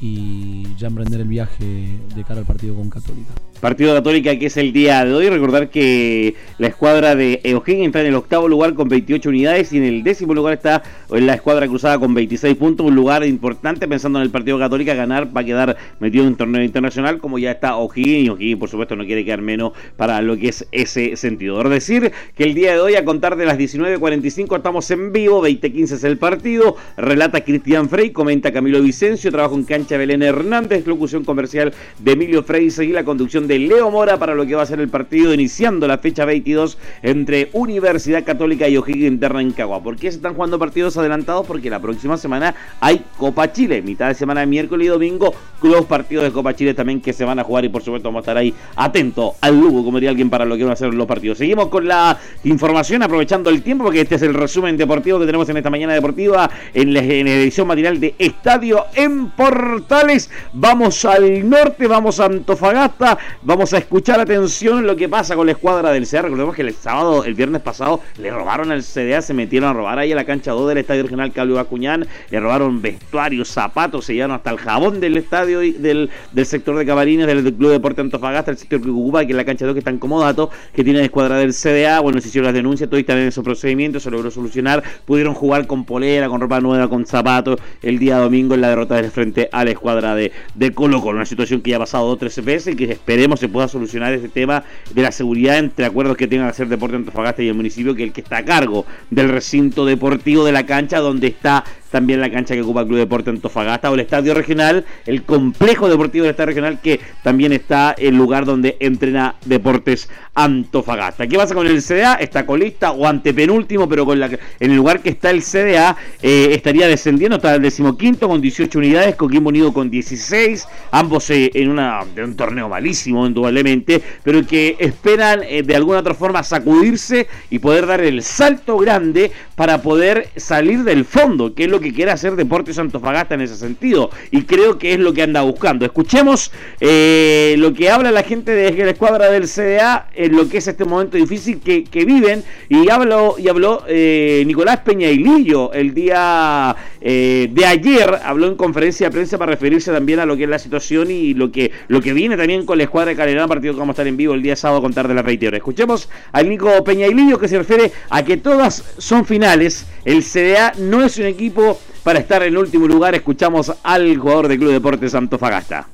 y 0.00 0.74
ya 0.76 0.88
emprender 0.88 1.20
el 1.20 1.28
viaje 1.28 1.98
de 2.14 2.24
cara 2.24 2.40
al 2.40 2.46
partido 2.46 2.74
con 2.74 2.90
Católica. 2.90 3.32
Partido 3.60 3.94
Católica 3.94 4.38
que 4.38 4.46
es 4.46 4.56
el 4.56 4.72
día 4.72 5.04
de 5.04 5.14
hoy. 5.14 5.28
Recordar 5.28 5.70
que 5.70 6.34
la 6.58 6.66
escuadra 6.68 7.16
de 7.16 7.40
Eugenio 7.44 7.86
está 7.86 8.00
en 8.00 8.08
el 8.08 8.14
octavo 8.14 8.48
lugar 8.48 8.74
con 8.74 8.88
28 8.88 9.28
unidades 9.28 9.72
y 9.72 9.78
en 9.78 9.84
el 9.84 10.02
décimo 10.02 10.34
lugar 10.34 10.54
está 10.54 10.82
la 11.08 11.34
escuadra 11.34 11.66
cruzada 11.66 11.98
con 11.98 12.12
26 12.14 12.54
puntos. 12.56 12.86
Un 12.86 12.94
lugar 12.94 13.24
importante 13.24 13.88
pensando 13.88 14.18
en 14.18 14.24
el 14.24 14.30
partido 14.30 14.58
Católica. 14.58 14.94
Ganar 14.94 15.34
va 15.34 15.40
a 15.40 15.44
quedar 15.44 15.76
metido 16.00 16.24
en 16.24 16.30
un 16.30 16.36
torneo 16.36 16.62
internacional 16.62 17.18
como 17.18 17.38
ya 17.38 17.52
está 17.52 17.76
O'Higgins 17.76 18.26
y 18.26 18.28
O'Higgins 18.28 18.60
por 18.60 18.68
supuesto 18.68 18.96
no 18.96 19.04
quiere 19.04 19.24
quedar 19.24 19.40
menos 19.40 19.72
para 19.96 20.20
lo 20.20 20.36
que 20.36 20.48
es 20.48 20.66
ese 20.72 21.16
sentido. 21.16 21.60
Es 21.62 21.70
decir, 21.70 22.12
que 22.36 22.44
el 22.44 22.54
día 22.54 22.72
de 22.72 22.80
hoy 22.80 22.94
a 22.94 23.04
contar 23.04 23.36
de 23.36 23.46
las 23.46 23.58
19.45 23.58 24.56
estamos 24.56 24.90
en 24.90 25.12
vivo. 25.12 25.42
20.15 25.42 25.92
es 25.92 26.04
el 26.04 26.18
partido. 26.18 26.76
Relata 26.96 27.42
Cristian 27.42 27.88
Frey, 27.88 28.10
comenta 28.10 28.52
Camilo 28.52 28.82
Vicencio, 28.82 29.30
trabajo 29.30 29.54
en 29.54 29.64
cancha 29.64 29.96
Belén 29.96 30.22
Hernández, 30.22 30.86
locución 30.86 31.24
comercial 31.24 31.72
de 31.98 32.12
Emilio 32.12 32.42
Frey 32.42 32.66
y 32.66 32.86
la 32.88 33.04
conducción 33.04 33.45
de 33.46 33.58
Leo 33.58 33.90
Mora 33.90 34.18
para 34.18 34.34
lo 34.34 34.46
que 34.46 34.54
va 34.54 34.62
a 34.62 34.66
ser 34.66 34.80
el 34.80 34.88
partido 34.88 35.32
iniciando 35.32 35.86
la 35.86 35.98
fecha 35.98 36.24
22 36.24 36.78
entre 37.02 37.50
Universidad 37.52 38.24
Católica 38.24 38.68
y 38.68 38.76
O'Higgins 38.76 39.20
de 39.20 39.28
Rancagua. 39.28 39.82
¿Por 39.82 39.96
qué 39.96 40.10
se 40.10 40.16
están 40.16 40.34
jugando 40.34 40.58
partidos 40.58 40.96
adelantados? 40.96 41.46
Porque 41.46 41.70
la 41.70 41.80
próxima 41.80 42.16
semana 42.16 42.54
hay 42.80 43.04
Copa 43.16 43.52
Chile, 43.52 43.82
mitad 43.82 44.08
de 44.08 44.14
semana 44.14 44.40
de 44.40 44.46
miércoles 44.46 44.86
y 44.86 44.88
domingo, 44.88 45.34
dos 45.68 45.86
partidos 45.86 46.24
de 46.24 46.32
Copa 46.32 46.54
Chile 46.54 46.74
también 46.74 47.00
que 47.00 47.12
se 47.12 47.24
van 47.24 47.38
a 47.38 47.44
jugar 47.44 47.64
y 47.64 47.68
por 47.68 47.82
supuesto 47.82 48.08
vamos 48.08 48.20
a 48.20 48.22
estar 48.22 48.36
ahí 48.36 48.54
atento 48.76 49.34
al 49.40 49.58
Lugo, 49.58 49.84
como 49.84 49.98
diría 49.98 50.10
alguien, 50.10 50.30
para 50.30 50.44
lo 50.44 50.56
que 50.56 50.64
van 50.64 50.72
a 50.72 50.76
ser 50.76 50.92
los 50.94 51.06
partidos. 51.06 51.38
Seguimos 51.38 51.68
con 51.68 51.86
la 51.86 52.18
información, 52.44 53.02
aprovechando 53.02 53.50
el 53.50 53.62
tiempo, 53.62 53.84
porque 53.84 54.00
este 54.00 54.16
es 54.16 54.22
el 54.22 54.34
resumen 54.34 54.76
deportivo 54.76 55.18
que 55.18 55.26
tenemos 55.26 55.48
en 55.48 55.56
esta 55.56 55.70
mañana 55.70 55.94
deportiva 55.94 56.50
en 56.72 56.94
la, 56.94 57.00
en 57.00 57.26
la 57.26 57.32
edición 57.32 57.66
matinal 57.66 58.00
de 58.00 58.14
Estadio 58.18 58.86
en 58.94 59.30
Portales. 59.30 60.30
Vamos 60.52 61.04
al 61.04 61.48
norte, 61.48 61.86
vamos 61.86 62.20
a 62.20 62.26
Antofagasta, 62.26 63.18
Vamos 63.42 63.72
a 63.74 63.78
escuchar 63.78 64.18
atención 64.18 64.86
lo 64.86 64.96
que 64.96 65.08
pasa 65.08 65.36
con 65.36 65.46
la 65.46 65.52
escuadra 65.52 65.92
del 65.92 66.06
CDA. 66.06 66.22
Recordemos 66.22 66.54
que 66.54 66.62
el 66.62 66.74
sábado, 66.74 67.24
el 67.24 67.34
viernes 67.34 67.60
pasado, 67.60 68.00
le 68.18 68.30
robaron 68.30 68.72
al 68.72 68.82
CDA, 68.82 69.20
se 69.20 69.34
metieron 69.34 69.68
a 69.68 69.72
robar 69.72 69.98
ahí 69.98 70.10
a 70.10 70.16
la 70.16 70.24
cancha 70.24 70.52
2 70.52 70.68
del 70.68 70.78
Estadio 70.78 71.02
Regional 71.02 71.32
Calvo 71.32 71.58
Acuñán, 71.58 72.06
le 72.30 72.40
robaron 72.40 72.80
vestuarios, 72.80 73.48
zapatos, 73.48 74.06
se 74.06 74.14
llevaron 74.14 74.36
hasta 74.36 74.50
el 74.50 74.58
jabón 74.58 75.00
del 75.00 75.16
estadio 75.16 75.60
del, 75.60 76.10
del 76.32 76.46
sector 76.46 76.76
de 76.76 76.86
cabarines 76.86 77.26
del, 77.26 77.54
Club 77.54 77.70
Deporte 77.70 78.00
Antofagasta, 78.00 78.50
el 78.50 78.56
sector 78.56 78.80
que 78.80 78.90
ocupa, 78.90 79.24
que 79.24 79.32
es 79.32 79.36
la 79.36 79.44
cancha 79.44 79.66
2 79.66 79.74
que 79.74 79.80
está 79.80 79.90
en 79.90 79.98
Comodato, 79.98 80.50
que 80.74 80.82
tiene 80.82 81.00
la 81.00 81.04
escuadra 81.04 81.36
del 81.36 81.52
CDA. 81.52 82.00
Bueno, 82.00 82.20
se 82.20 82.28
hicieron 82.28 82.46
las 82.46 82.54
denuncias, 82.54 82.88
todo 82.88 82.98
están 82.98 83.18
en 83.18 83.28
esos 83.28 83.44
procedimientos, 83.44 84.02
se 84.02 84.10
logró 84.10 84.30
solucionar. 84.30 84.82
Pudieron 85.04 85.34
jugar 85.34 85.66
con 85.66 85.84
polera, 85.84 86.28
con 86.28 86.40
ropa 86.40 86.60
nueva, 86.60 86.88
con 86.88 87.06
zapatos 87.06 87.60
el 87.82 87.98
día 87.98 88.18
domingo 88.18 88.54
en 88.54 88.62
la 88.62 88.70
derrota 88.70 88.96
del 88.96 89.10
frente 89.10 89.48
a 89.52 89.64
la 89.64 89.70
escuadra 89.70 90.14
de, 90.14 90.32
de 90.54 90.72
Colo 90.72 91.00
Colo. 91.00 91.16
Una 91.16 91.26
situación 91.26 91.60
que 91.60 91.70
ya 91.70 91.76
ha 91.76 91.80
pasado 91.80 92.06
dos 92.06 92.14
o 92.14 92.18
tres 92.18 92.42
veces 92.44 92.74
y 92.74 92.76
que 92.76 92.92
esperemos 92.92 93.25
se 93.34 93.48
pueda 93.48 93.66
solucionar 93.66 94.12
ese 94.12 94.28
tema 94.28 94.62
de 94.94 95.02
la 95.02 95.10
seguridad 95.10 95.58
entre 95.58 95.86
acuerdos 95.86 96.16
que 96.16 96.28
tengan 96.28 96.46
que 96.46 96.50
hacer 96.50 96.68
Deporte 96.68 96.96
Antofagasta 96.96 97.42
y 97.42 97.48
el 97.48 97.54
municipio, 97.54 97.94
que 97.94 98.04
el 98.04 98.12
que 98.12 98.20
está 98.20 98.36
a 98.36 98.44
cargo 98.44 98.84
del 99.10 99.30
recinto 99.30 99.86
deportivo 99.86 100.44
de 100.44 100.52
la 100.52 100.66
cancha 100.66 100.98
donde 100.98 101.28
está 101.28 101.64
también 101.90 102.20
la 102.20 102.30
cancha 102.30 102.54
que 102.54 102.62
ocupa 102.62 102.80
el 102.82 102.86
Club 102.86 102.98
Deporte 102.98 103.30
Antofagasta 103.30 103.90
o 103.90 103.94
el 103.94 104.00
estadio 104.00 104.34
regional, 104.34 104.84
el 105.06 105.22
complejo 105.22 105.88
deportivo 105.88 106.24
del 106.24 106.30
estadio 106.30 106.46
regional 106.48 106.80
que 106.80 107.00
también 107.22 107.52
está 107.52 107.94
el 107.98 108.16
lugar 108.16 108.44
donde 108.44 108.76
entrena 108.80 109.36
Deportes 109.44 110.08
Antofagasta. 110.34 111.26
¿Qué 111.26 111.36
pasa 111.36 111.54
con 111.54 111.66
el 111.66 111.82
CDA? 111.82 112.14
Está 112.14 112.44
colista 112.44 112.92
o 112.92 113.06
antepenúltimo, 113.06 113.88
pero 113.88 114.04
con 114.04 114.20
la, 114.20 114.26
en 114.26 114.70
el 114.70 114.76
lugar 114.76 115.00
que 115.00 115.10
está 115.10 115.30
el 115.30 115.42
CDA 115.42 115.96
eh, 116.22 116.48
estaría 116.52 116.86
descendiendo 116.86 117.36
hasta 117.36 117.54
el 117.54 117.62
decimoquinto 117.62 118.28
con 118.28 118.40
18 118.40 118.78
unidades, 118.78 119.14
Coquimbo 119.16 119.48
Unido 119.48 119.72
con 119.72 119.90
16, 119.90 120.66
ambos 120.90 121.30
eh, 121.30 121.50
en 121.54 121.70
una, 121.70 122.04
de 122.14 122.24
un 122.24 122.36
torneo 122.36 122.68
malísimo 122.68 123.26
indudablemente, 123.26 124.02
pero 124.22 124.46
que 124.46 124.76
esperan 124.78 125.42
eh, 125.42 125.62
de 125.62 125.76
alguna 125.76 126.00
otra 126.00 126.14
forma 126.14 126.42
sacudirse 126.42 127.28
y 127.50 127.58
poder 127.58 127.86
dar 127.86 128.00
el 128.00 128.22
salto 128.22 128.76
grande 128.78 129.32
para 129.54 129.82
poder 129.82 130.28
salir 130.36 130.84
del 130.84 131.04
fondo, 131.04 131.54
que 131.54 131.64
es 131.64 131.70
lo 131.70 131.75
que 131.80 131.92
quiere 131.92 132.10
hacer 132.10 132.36
Deportes 132.36 132.78
Antofagasta 132.78 133.34
en 133.34 133.42
ese 133.42 133.56
sentido. 133.56 134.10
Y 134.30 134.42
creo 134.42 134.78
que 134.78 134.92
es 134.92 134.98
lo 134.98 135.12
que 135.12 135.22
anda 135.22 135.42
buscando. 135.42 135.84
Escuchemos 135.84 136.52
eh, 136.80 137.54
lo 137.58 137.72
que 137.72 137.90
habla 137.90 138.10
la 138.10 138.22
gente 138.22 138.52
de 138.52 138.72
la 138.84 138.90
escuadra 138.90 139.30
del 139.30 139.48
CDA 139.48 140.08
en 140.14 140.36
lo 140.36 140.48
que 140.48 140.58
es 140.58 140.68
este 140.68 140.84
momento 140.84 141.16
difícil 141.16 141.60
que, 141.60 142.04
viven. 142.04 142.44
Y 142.68 142.88
habló, 142.90 143.36
y 143.38 143.48
habló 143.48 143.82
eh, 143.88 144.44
Nicolás 144.46 144.80
Peñailillo 144.80 145.72
el 145.72 145.94
día 145.94 146.76
eh, 147.00 147.48
de 147.50 147.66
ayer. 147.66 148.18
Habló 148.24 148.46
en 148.48 148.56
conferencia 148.56 149.08
de 149.08 149.12
prensa 149.12 149.38
para 149.38 149.52
referirse 149.52 149.92
también 149.92 150.20
a 150.20 150.26
lo 150.26 150.36
que 150.36 150.44
es 150.44 150.48
la 150.48 150.58
situación 150.58 151.10
y 151.10 151.34
lo 151.34 151.50
que, 151.50 151.72
lo 151.88 152.00
que 152.00 152.12
viene 152.12 152.36
también 152.36 152.66
con 152.66 152.78
la 152.78 152.84
escuadra 152.84 153.10
de 153.10 153.16
Calderón, 153.16 153.48
partido 153.48 153.74
que 153.74 153.80
vamos 153.80 153.94
a 153.94 153.96
estar 153.96 154.06
en 154.06 154.16
vivo 154.16 154.34
el 154.34 154.42
día 154.42 154.56
sábado 154.56 154.78
a 154.78 154.82
contar 154.82 155.08
de 155.08 155.14
la 155.14 155.22
reitero. 155.22 155.56
Escuchemos 155.56 156.08
al 156.32 156.48
Nico 156.48 156.84
Peñailillo 156.84 157.38
que 157.38 157.48
se 157.48 157.58
refiere 157.58 157.92
a 158.10 158.24
que 158.24 158.36
todas 158.36 158.84
son 158.98 159.24
finales 159.24 159.86
el 160.06 160.22
CDA 160.22 160.72
no 160.78 161.04
es 161.04 161.18
un 161.18 161.26
equipo 161.26 161.80
para 162.04 162.20
estar 162.20 162.40
en 162.44 162.56
último 162.56 162.86
lugar. 162.86 163.16
Escuchamos 163.16 163.72
al 163.82 164.16
jugador 164.16 164.46
del 164.46 164.58
Club 164.58 164.70
Deportes 164.70 165.16
Antofagasta. 165.16 165.88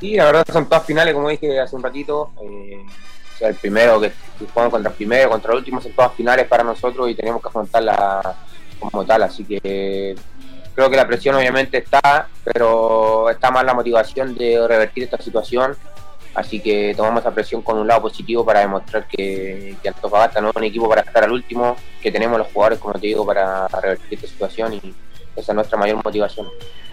Sí, 0.00 0.16
la 0.16 0.24
verdad 0.24 0.46
son 0.50 0.66
todas 0.66 0.86
finales, 0.86 1.12
como 1.12 1.28
dije 1.28 1.60
hace 1.60 1.76
un 1.76 1.82
ratito. 1.82 2.30
Eh, 2.42 2.82
o 2.82 3.38
sea, 3.38 3.48
el 3.48 3.56
primero 3.56 4.00
que, 4.00 4.10
jugamos 4.38 4.72
contra 4.72 4.90
el 4.90 4.96
primero, 4.96 5.28
contra 5.28 5.52
el 5.52 5.58
último, 5.58 5.82
son 5.82 5.92
todas 5.92 6.14
finales 6.14 6.46
para 6.48 6.64
nosotros 6.64 7.10
y 7.10 7.14
tenemos 7.14 7.42
que 7.42 7.48
afrontarla 7.48 8.36
como 8.80 9.04
tal. 9.04 9.24
Así 9.24 9.44
que 9.44 10.16
creo 10.74 10.88
que 10.88 10.96
la 10.96 11.06
presión 11.06 11.34
obviamente 11.34 11.76
está, 11.76 12.28
pero 12.42 13.28
está 13.28 13.50
más 13.50 13.66
la 13.66 13.74
motivación 13.74 14.34
de 14.34 14.66
revertir 14.66 15.04
esta 15.04 15.18
situación. 15.20 15.76
Así 16.34 16.60
que 16.60 16.94
tomamos 16.96 17.20
esa 17.20 17.32
presión 17.32 17.62
con 17.62 17.78
un 17.78 17.86
lado 17.86 18.02
positivo 18.02 18.44
para 18.44 18.60
demostrar 18.60 19.06
que, 19.06 19.76
que 19.80 19.88
Antofagasta 19.88 20.40
no 20.40 20.50
es 20.50 20.56
un 20.56 20.64
equipo 20.64 20.88
para 20.88 21.02
estar 21.02 21.22
al 21.22 21.32
último, 21.32 21.76
que 22.02 22.10
tenemos 22.10 22.38
los 22.38 22.48
jugadores, 22.48 22.78
como 22.80 22.94
te 22.94 23.06
digo, 23.06 23.24
para 23.24 23.68
revertir 23.68 24.18
esta 24.18 24.26
situación 24.26 24.74
y 24.74 24.94
esa 25.36 25.52
es 25.52 25.56
nuestra 25.56 25.78
mayor 25.78 26.02
motivación. 26.04 26.46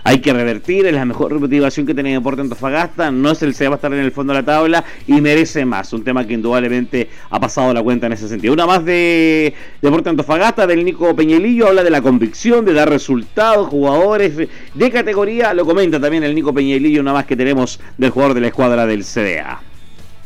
Hay 0.03 0.19
que 0.19 0.33
revertir, 0.33 0.87
es 0.87 0.93
la 0.93 1.05
mejor 1.05 1.39
motivación 1.39 1.85
que 1.85 1.93
tiene 1.93 2.13
Deporte 2.13 2.41
Antofagasta, 2.41 3.11
no 3.11 3.31
es 3.31 3.43
el 3.43 3.53
se 3.53 3.67
va 3.67 3.75
a 3.75 3.77
estar 3.77 3.93
en 3.93 3.99
el 3.99 4.11
fondo 4.11 4.33
de 4.33 4.39
la 4.39 4.45
tabla 4.45 4.83
y 5.05 5.21
merece 5.21 5.63
más, 5.63 5.93
un 5.93 6.03
tema 6.03 6.25
que 6.25 6.33
indudablemente 6.33 7.07
ha 7.29 7.39
pasado 7.39 7.71
la 7.71 7.83
cuenta 7.83 8.07
en 8.07 8.13
ese 8.13 8.27
sentido. 8.27 8.53
Una 8.53 8.65
más 8.65 8.83
de 8.83 9.53
Deporte 9.79 10.09
Antofagasta, 10.09 10.65
del 10.65 10.83
Nico 10.83 11.15
Peñelillo, 11.15 11.67
habla 11.67 11.83
de 11.83 11.91
la 11.91 12.01
convicción, 12.01 12.65
de 12.65 12.73
dar 12.73 12.89
resultados, 12.89 13.67
jugadores 13.67 14.35
de 14.73 14.91
categoría, 14.91 15.53
lo 15.53 15.65
comenta 15.65 15.99
también 15.99 16.23
el 16.23 16.33
Nico 16.33 16.51
Peñelillo, 16.51 17.01
una 17.01 17.13
más 17.13 17.25
que 17.25 17.35
tenemos 17.35 17.79
del 17.97 18.09
jugador 18.09 18.33
de 18.33 18.41
la 18.41 18.47
escuadra 18.47 18.87
del 18.87 19.03
CDA. 19.03 19.61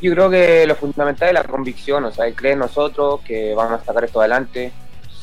Yo 0.01 0.13
creo 0.13 0.29
que 0.29 0.65
lo 0.67 0.75
fundamental 0.75 1.29
es 1.29 1.33
la 1.33 1.43
convicción, 1.43 2.05
o 2.05 2.11
sea, 2.11 2.27
él 2.27 2.35
cree 2.35 2.53
en 2.53 2.59
nosotros 2.59 3.21
que 3.25 3.53
vamos 3.53 3.81
a 3.81 3.83
sacar 3.83 4.05
esto 4.05 4.19
adelante, 4.19 4.71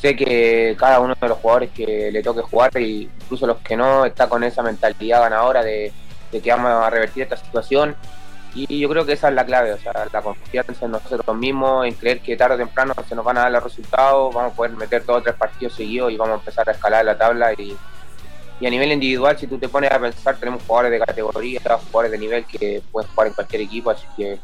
sé 0.03 0.17
que 0.17 0.75
cada 0.77 0.99
uno 0.99 1.15
de 1.15 1.27
los 1.29 1.37
jugadores 1.37 1.69
que 1.71 2.11
le 2.11 2.21
toque 2.21 2.41
jugar, 2.41 2.71
e 2.75 3.07
incluso 3.21 3.47
los 3.47 3.59
que 3.59 3.77
no, 3.77 4.05
está 4.05 4.27
con 4.27 4.43
esa 4.43 4.61
mentalidad 4.61 5.21
ganadora 5.21 5.63
de, 5.63 5.93
que 6.29 6.51
vamos 6.51 6.71
a 6.71 6.89
revertir 6.89 7.23
esta 7.23 7.37
situación. 7.37 7.95
Y 8.53 8.79
yo 8.79 8.89
creo 8.89 9.05
que 9.05 9.13
esa 9.13 9.29
es 9.29 9.33
la 9.33 9.45
clave, 9.45 9.71
o 9.71 9.77
sea, 9.77 9.93
la 10.11 10.21
confianza 10.21 10.85
en 10.85 10.91
nosotros 10.91 11.37
mismos, 11.37 11.87
en 11.87 11.93
creer 11.93 12.19
que 12.19 12.35
tarde 12.35 12.55
o 12.55 12.57
temprano 12.57 12.93
se 13.07 13.15
nos 13.15 13.23
van 13.23 13.37
a 13.37 13.41
dar 13.43 13.51
los 13.53 13.63
resultados, 13.63 14.33
vamos 14.33 14.51
a 14.51 14.55
poder 14.55 14.73
meter 14.73 15.05
todos 15.05 15.23
tres 15.23 15.35
partidos 15.35 15.73
seguidos 15.73 16.11
y 16.11 16.17
vamos 16.17 16.35
a 16.35 16.39
empezar 16.39 16.67
a 16.67 16.73
escalar 16.73 17.05
la 17.05 17.17
tabla. 17.17 17.53
Y, 17.53 17.75
y 18.59 18.67
a 18.67 18.69
nivel 18.69 18.91
individual, 18.91 19.37
si 19.37 19.47
tú 19.47 19.57
te 19.57 19.69
pones 19.69 19.89
a 19.89 19.99
pensar, 19.99 20.35
tenemos 20.35 20.61
jugadores 20.63 20.91
de 20.91 20.99
categoría, 20.99 21.61
jugadores 21.61 22.11
de 22.11 22.17
nivel 22.17 22.45
que 22.45 22.83
pueden 22.91 23.09
jugar 23.09 23.27
en 23.27 23.33
cualquier 23.35 23.61
equipo, 23.61 23.89
así 23.89 24.05
que 24.17 24.37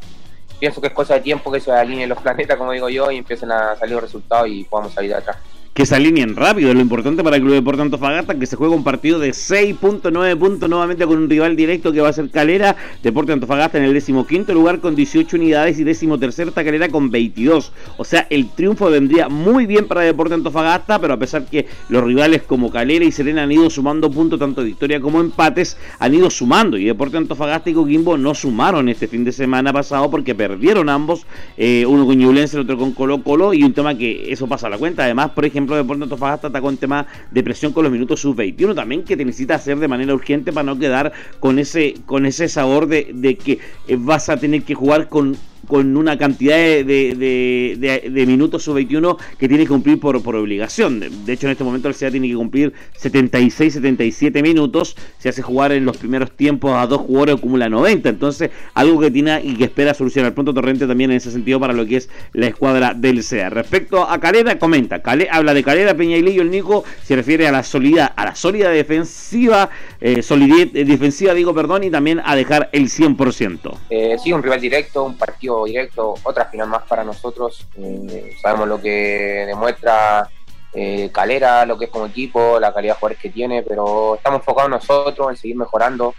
pienso 0.60 0.82
que 0.82 0.88
es 0.88 0.94
cosa 0.94 1.16
de 1.16 1.22
tiempo 1.22 1.52
que 1.52 1.60
se 1.60 1.72
alineen 1.72 2.10
los 2.10 2.20
planetas, 2.20 2.58
como 2.58 2.72
digo 2.72 2.90
yo, 2.90 3.10
y 3.12 3.18
empiecen 3.18 3.52
a 3.52 3.76
salir 3.76 3.96
los 3.96 4.04
resultados 4.04 4.48
y 4.50 4.64
podamos 4.66 4.94
salir 4.94 5.12
de 5.12 5.18
atrás 5.18 5.38
que 5.74 5.86
se 5.86 5.96
alineen 5.96 6.36
rápido. 6.36 6.74
Lo 6.74 6.82
importante 6.82 7.24
para 7.24 7.38
el 7.38 7.42
Club 7.42 7.54
Deportivo 7.54 7.84
Antofagasta 7.84 8.38
que 8.38 8.46
se 8.46 8.56
juega 8.56 8.76
un 8.76 8.84
partido 8.84 9.20
de 9.20 9.30
6.9 9.30 10.38
puntos 10.38 10.70
nuevamente 10.70 11.06
con 11.06 11.18
un 11.18 11.30
rival 11.30 11.56
directo 11.56 11.92
que 11.92 12.02
va 12.02 12.10
a 12.10 12.14
ser 12.14 12.30
Calera. 12.30 12.76
Deporte 13.02 13.32
Antofagasta 13.32 13.78
en 13.78 13.86
el 13.86 13.94
decimoquinto 13.94 14.54
lugar 14.54 14.80
con 14.80 14.96
18 14.96 15.38
unidades 15.38 15.80
y 15.80 15.84
decimotercero 15.84 16.50
está 16.50 16.64
Calera 16.64 16.90
con 16.90 17.10
22. 17.10 17.72
O 17.98 18.04
sea, 18.04 18.28
el 18.30 18.50
triunfo 18.50 18.90
vendría 18.90 19.30
muy 19.30 19.66
bien 19.66 19.88
para 19.88 20.02
Deporte 20.02 20.34
Antofagasta, 20.34 21.00
pero 21.00 21.14
a 21.14 21.18
pesar 21.18 21.46
que 21.46 21.68
los 21.88 22.04
rivales 22.04 22.44
como 22.44 22.72
Calera 22.72 23.06
y 23.06 23.12
Serena 23.12 23.44
han 23.44 23.52
ido 23.52 23.70
sumando 23.70 24.12
puntos, 24.12 24.40
tanto 24.40 24.64
victoria 24.64 25.00
como 25.00 25.22
empates, 25.22 25.78
han 26.00 26.14
ido 26.14 26.30
sumando. 26.30 26.78
Y 26.78 26.86
Deporte 26.86 27.18
Antofagasta 27.18 27.70
y 27.70 27.74
Coquimbo 27.74 28.18
no 28.18 28.36
sumaron 28.36 28.90
este 28.90 29.08
fin 29.08 29.24
de 29.24 29.32
semana 29.32 29.72
pasado 29.72 30.10
porque 30.10 30.36
perdieron 30.36 30.90
ambos, 30.90 31.26
eh, 31.58 31.86
uno 31.86 32.06
con 32.06 32.18
Ñublense, 32.18 32.58
el 32.58 32.64
otro 32.64 32.78
con 32.78 32.92
Colo 32.94 33.24
Colo, 33.24 33.54
y 33.54 33.64
un 33.64 33.74
tema 33.74 33.98
que 33.98 34.32
eso 34.32 34.48
pasa 34.48 34.68
a 34.68 34.70
la 34.70 34.78
cuenta. 34.78 35.04
Además, 35.04 35.32
por 35.32 35.46
ejemplo, 35.46 35.69
de 35.76 35.84
Deportes 35.84 36.04
Antofagasta 36.04 36.48
está 36.48 36.62
con 36.62 36.78
tema 36.78 37.06
de 37.32 37.44
presión 37.44 37.74
con 37.74 37.84
los 37.84 37.92
minutos 37.92 38.22
sub-21 38.22 38.76
también 38.76 39.04
que 39.04 39.18
te 39.18 39.26
necesita 39.26 39.56
hacer 39.56 39.80
de 39.80 39.88
manera 39.88 40.14
urgente 40.14 40.52
para 40.52 40.64
no 40.64 40.78
quedar 40.78 41.12
con 41.40 41.60
ese, 41.60 41.96
con 42.06 42.26
ese 42.26 42.48
sabor 42.48 42.88
de, 42.88 43.12
de 43.14 43.36
que 43.36 43.60
vas 43.98 44.30
a 44.30 44.38
tener 44.38 44.64
que 44.64 44.76
jugar 44.76 45.10
con 45.10 45.38
con 45.68 45.96
una 45.98 46.18
cantidad 46.18 46.56
de, 46.56 46.84
de, 46.86 48.26
minutos 48.26 48.64
sub-21 48.64 49.18
que 49.38 49.48
tiene 49.48 49.64
que 49.64 49.70
cumplir 49.70 50.00
por, 50.00 50.22
por 50.22 50.36
obligación. 50.36 51.00
De, 51.00 51.34
hecho, 51.34 51.48
en 51.48 51.52
este 51.52 51.64
momento 51.64 51.88
el 51.88 51.94
SEA 51.94 52.12
tiene 52.12 52.28
que 52.28 52.36
cumplir 52.36 52.74
76, 52.98 53.74
77 53.74 54.42
minutos. 54.42 54.96
Se 55.18 55.30
hace 55.30 55.42
jugar 55.42 55.72
en 55.72 55.86
los 55.86 55.98
primeros 55.98 56.32
tiempos 56.32 56.74
a 56.74 56.88
dos 56.88 57.02
jugadores, 57.02 57.36
acumula 57.36 57.70
90. 57.70 58.10
Entonces, 58.10 58.52
algo 58.74 59.00
que 59.00 59.12
tiene 59.12 59.42
y 59.44 59.56
que 59.56 59.66
espera 59.66 59.94
solucionar 59.94 60.34
pronto 60.34 60.54
Torrente 60.54 60.88
también 60.88 61.12
en 61.12 61.18
ese 61.18 61.32
sentido 61.32 61.60
para 61.60 61.74
lo 61.74 61.86
que 61.86 61.98
es 61.98 62.10
la 62.34 62.48
escuadra 62.48 62.94
del 62.94 63.24
SEA. 63.24 63.50
Respecto 63.50 64.10
a 64.10 64.20
Calera, 64.20 64.58
comenta, 64.58 65.02
habla 65.32 65.54
de 65.54 65.64
Calera, 65.64 65.96
Peña 65.96 66.18
y 66.18 66.22
Lillo, 66.22 66.42
el 66.42 66.52
Nico, 66.52 66.84
se 67.04 67.16
refiere 67.16 67.48
a 67.48 67.52
la 67.52 67.64
solidez, 67.64 68.10
a 68.16 68.26
la 68.26 68.36
sólida 68.36 68.70
defensiva, 68.70 69.70
eh, 70.02 70.22
solidez 70.22 70.70
eh, 70.74 70.86
defensiva, 70.86 71.34
digo, 71.34 71.54
perdón, 71.54 71.84
y 71.84 71.90
también 71.90 72.22
a 72.24 72.36
dejar 72.36 72.70
el 72.72 72.90
100%. 72.90 73.78
Eh, 73.90 74.16
sí, 74.24 74.32
un 74.32 74.44
rival 74.44 74.62
directo, 74.62 75.04
un 75.04 75.18
partido 75.18 75.49
directo, 75.66 76.16
otra 76.24 76.46
final 76.46 76.68
más 76.68 76.84
para 76.84 77.04
nosotros. 77.04 77.66
Eh, 77.78 78.36
sabemos 78.42 78.68
lo 78.68 78.82
que 78.82 79.46
demuestra 79.48 80.30
eh, 80.74 81.10
Calera, 81.12 81.66
lo 81.66 81.78
que 81.78 81.86
es 81.86 81.92
como 81.92 82.06
equipo, 82.06 82.60
la 82.60 82.74
calidad 82.74 82.94
de 82.94 83.00
jugadores 83.00 83.22
que 83.22 83.30
tiene, 83.30 83.64
pero 83.64 84.16
estamos 84.16 84.40
enfocados 84.40 84.70
nosotros 84.70 85.30
en 85.30 85.38
seguir 85.38 85.58
mejorando. 85.58 86.14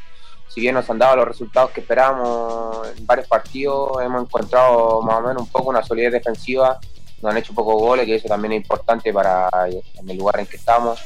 Si 0.48 0.60
bien 0.60 0.74
nos 0.74 0.90
han 0.90 0.98
dado 0.98 1.16
los 1.16 1.28
resultados 1.28 1.70
que 1.70 1.80
esperábamos 1.80 2.88
en 2.96 3.06
varios 3.06 3.28
partidos, 3.28 4.02
hemos 4.02 4.22
encontrado 4.22 5.00
más 5.02 5.18
o 5.18 5.20
menos 5.20 5.42
un 5.42 5.48
poco 5.48 5.70
una 5.70 5.82
solidez 5.82 6.12
defensiva, 6.12 6.80
nos 7.22 7.30
han 7.30 7.38
hecho 7.38 7.54
pocos 7.54 7.76
goles, 7.76 8.06
que 8.06 8.16
eso 8.16 8.26
también 8.26 8.52
es 8.54 8.56
importante 8.62 9.12
para 9.12 9.48
en 9.68 10.10
el 10.10 10.16
lugar 10.16 10.40
en 10.40 10.46
que 10.46 10.56
estamos. 10.56 11.00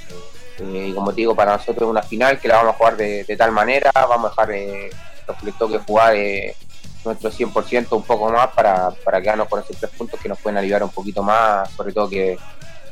Eh, 0.61 0.89
y 0.91 0.95
como 0.95 1.13
digo, 1.13 1.35
para 1.35 1.57
nosotros 1.57 1.83
es 1.83 1.91
una 1.91 2.03
final 2.03 2.41
que 2.41 2.49
la 2.49 2.57
vamos 2.57 2.75
a 2.75 2.79
jugar 2.79 2.97
de, 2.97 3.37
tal 3.37 3.53
manera, 3.53 3.91
vamos 3.95 4.33
a 4.37 4.47
dejar 4.47 4.95
los 5.27 5.37
que 5.37 5.53
toque 5.53 5.79
jugar 5.79 6.15
nuestro 7.05 7.31
100% 7.31 7.87
un 7.93 8.03
poco 8.03 8.31
más 8.31 8.49
para, 8.49 8.91
para 9.05 9.21
quedarnos 9.21 9.49
con 9.49 9.61
esos 9.61 9.77
tres 9.77 9.91
puntos 9.97 10.21
que 10.21 10.29
nos 10.29 10.39
pueden 10.39 10.59
aliviar 10.59 10.83
un 10.83 10.91
poquito 10.91 11.23
más, 11.23 11.71
sobre 11.71 11.93
todo 11.93 12.09
que, 12.09 12.37